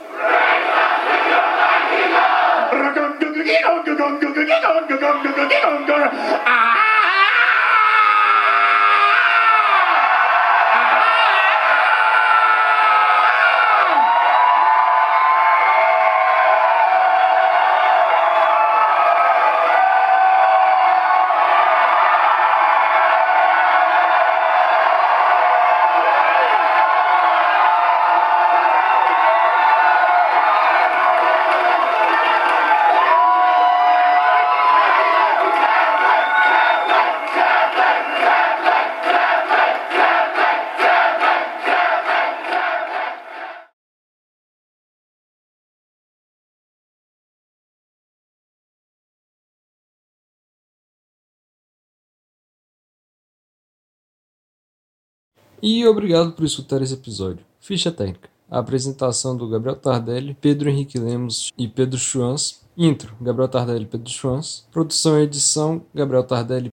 E 55.62 55.86
obrigado 55.86 56.32
por 56.32 56.44
escutar 56.44 56.80
esse 56.82 56.94
episódio. 56.94 57.44
Ficha 57.60 57.90
técnica. 57.90 58.28
A 58.48 58.60
apresentação 58.60 59.36
do 59.36 59.48
Gabriel 59.48 59.76
Tardelli, 59.76 60.36
Pedro 60.40 60.70
Henrique 60.70 60.98
Lemos 60.98 61.52
e 61.58 61.66
Pedro 61.68 61.98
Schwanz. 61.98 62.62
Intro: 62.76 63.14
Gabriel 63.20 63.48
Tardelli 63.48 63.84
e 63.84 63.88
Pedro 63.88 64.08
Schwanz. 64.08 64.66
Produção 64.70 65.18
e 65.18 65.24
edição: 65.24 65.82
Gabriel 65.92 66.24
Tardelli. 66.24 66.70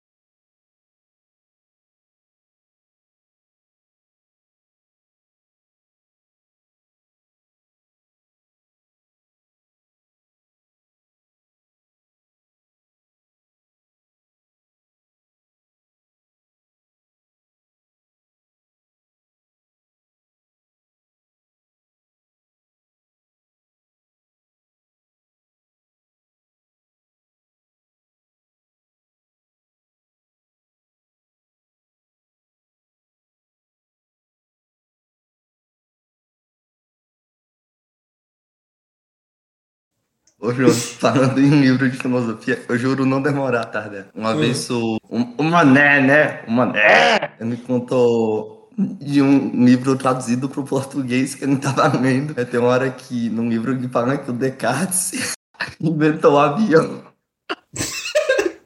Ô, 40.41 40.55
João, 40.55 40.71
falando 40.73 41.39
em 41.39 41.61
livro 41.61 41.87
de 41.91 41.99
filosofia, 41.99 42.63
eu 42.67 42.79
juro 42.79 43.05
não 43.05 43.21
demorar, 43.21 43.67
Tarde. 43.67 44.07
Uma 44.15 44.35
vez 44.35 44.71
o, 44.71 44.97
um, 45.11 45.35
o 45.37 45.45
Mané, 45.45 46.01
né? 46.01 46.41
O 46.49 46.51
Mané, 46.51 47.33
ele 47.39 47.51
me 47.51 47.59
contou 47.59 48.71
de 48.79 49.21
um 49.21 49.67
livro 49.67 49.95
traduzido 49.97 50.49
para 50.49 50.61
o 50.61 50.65
português 50.65 51.35
que 51.35 51.45
ele 51.45 51.57
estava 51.61 51.95
lendo. 51.99 52.33
Aí 52.39 52.47
Tem 52.47 52.59
uma 52.59 52.71
hora 52.71 52.91
que, 52.91 53.29
num 53.29 53.51
livro 53.51 53.79
que 53.79 53.87
fala 53.89 54.17
que 54.17 54.31
o 54.31 54.33
Descartes 54.33 55.35
inventou 55.79 56.33
o 56.33 56.39
avião. 56.39 57.03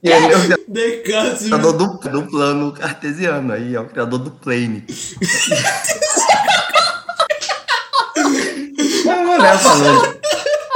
E 0.01 0.11
ele 0.11 0.33
é 0.33 0.37
o 0.37 0.65
Descartes. 0.69 1.47
criador 1.47 1.73
do, 1.73 1.99
do 1.99 2.23
plano 2.23 2.71
cartesiano, 2.71 3.53
aí 3.53 3.75
é 3.75 3.81
o 3.81 3.87
criador 3.89 4.21
do 4.21 4.31
plane. 4.31 4.87
o 9.07 9.27
Mané 9.27 9.59
falando, 9.59 10.21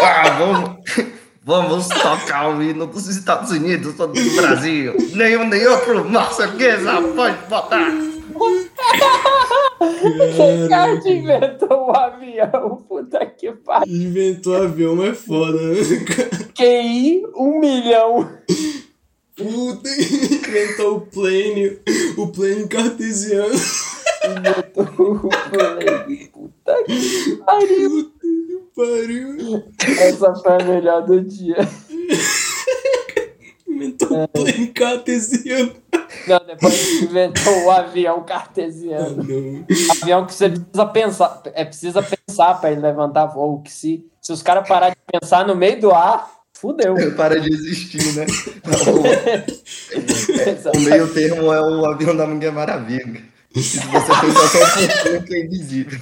ah, 0.01 0.31
vamos, 0.31 0.78
vamos 1.49 1.89
tocar 1.89 2.55
o 2.55 2.63
hino 2.63 2.87
dos 2.87 3.09
Estados 3.09 3.51
Unidos 3.51 3.99
ou 3.99 4.09
do 4.09 4.31
Brasil. 4.37 4.95
Nenhum 5.15 5.49
nem 5.49 5.67
outro 5.67 6.05
portuguesa 6.05 7.01
pode 7.17 7.47
botar. 7.49 7.91
Descartes 10.19 11.07
inventou 11.07 11.87
o 11.87 11.97
avião. 11.97 12.85
Puta 12.87 13.25
que 13.25 13.51
pariu. 13.53 13.97
Inventou 13.97 14.63
avião, 14.63 14.95
mas 14.95 15.09
é 15.09 15.15
foda, 15.15 15.59
né? 15.59 15.75
QI, 16.55 17.23
um 17.35 17.59
milhão. 17.59 18.29
Puta, 19.35 19.89
inventou 19.89 20.97
o 20.97 21.01
plane, 21.01 21.79
o 22.19 22.27
plane 22.27 22.69
cartesiano. 22.69 23.55
Inventou 24.37 24.85
o 25.01 25.29
plane. 25.29 26.27
Puta 26.27 26.85
que 26.85 27.37
pariu. 27.37 28.18
Pariu. 28.79 29.65
Essa 29.99 30.33
foi 30.37 30.53
a 30.53 30.65
melhor 30.65 31.05
do 31.05 31.21
dia. 31.21 31.57
Inventou 33.67 34.23
o 34.23 34.29
plane 34.29 34.69
cartesiano. 34.69 35.73
Não, 36.27 36.41
depois 36.47 37.03
inventou 37.03 37.65
o 37.65 37.71
avião 37.71 38.19
Ah, 38.21 38.25
cartesiano. 38.25 39.23
não. 39.23 39.67
Avião 40.03 40.27
que 40.27 40.33
você 40.35 40.49
precisa 40.49 40.87
pensar. 40.87 41.43
É 41.55 41.65
precisa 41.65 42.03
pensar 42.03 42.55
pra 42.55 42.71
ele 42.71 42.81
levantar 42.81 43.27
voo. 43.27 43.63
Que 43.63 43.73
se, 43.73 44.07
se 44.23 44.33
os 44.33 44.43
caras 44.43 44.67
pararem 44.67 44.95
de 44.97 45.19
pensar 45.21 45.47
no 45.47 45.55
meio 45.57 45.81
do 45.81 45.91
ar, 45.93 46.31
fudeu. 46.55 46.95
Para 47.17 47.41
de 47.41 47.53
existir, 47.53 48.15
né? 48.15 48.27
O, 50.75 50.79
o 50.79 50.81
meio 50.81 51.13
termo 51.13 51.53
é 51.53 51.61
o 51.61 51.85
avião 51.87 52.17
da 52.17 52.27
Mulher 52.27 52.53
Maravilha. 52.53 53.23
Se 53.55 53.79
você 53.79 54.13
pensar 54.21 54.49
só 54.49 54.59
um 54.59 54.89
pouquinho, 54.89 55.25
que 55.25 55.35
é 55.35 55.45
invisível. 55.45 56.01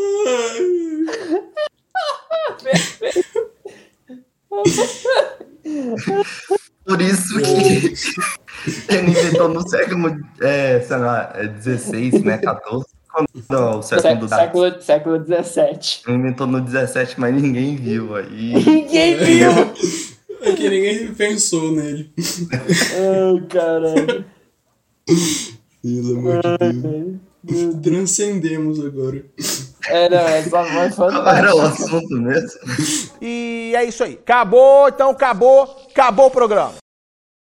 Por 6.84 7.00
isso 7.00 7.40
que 7.40 7.94
ele 8.92 9.10
inventou 9.10 9.48
no 9.48 9.68
século, 9.68 10.20
é, 10.40 10.80
sei 10.80 10.96
lá, 10.96 11.32
é 11.34 11.46
16, 11.46 12.22
né, 12.22 12.38
14. 12.38 12.86
Quando 13.12 13.28
não, 13.48 13.78
o 13.78 13.82
século 13.82 14.28
Século, 14.28 14.82
século 14.82 15.18
17. 15.18 16.02
Ele 16.06 16.16
inventou 16.16 16.46
no 16.46 16.60
17, 16.60 17.18
mas 17.18 17.34
ninguém 17.34 17.76
viu. 17.76 18.14
Aí 18.14 18.54
Ninguém 18.54 19.16
viu! 19.16 19.50
É 20.42 20.52
que 20.52 20.68
ninguém 20.68 21.14
pensou 21.14 21.72
nele. 21.72 22.12
Ai, 22.18 23.46
caralho. 23.48 24.24
Pelo 25.82 26.18
amor 26.18 26.40
de 26.40 27.18
Deus. 27.42 27.74
Transcendemos 27.82 28.84
agora. 28.84 29.24
É, 29.88 30.08
não, 30.08 30.18
essa 30.18 30.62
voz 30.62 30.94
qual 30.94 31.28
era 31.28 31.54
o 31.54 31.60
assunto 31.60 32.14
mesmo. 32.16 32.60
E 33.20 33.72
é 33.76 33.84
isso 33.84 34.04
aí. 34.04 34.14
Acabou, 34.14 34.88
então 34.88 35.10
acabou, 35.10 35.86
acabou 35.90 36.26
o 36.26 36.30
programa. 36.30 36.74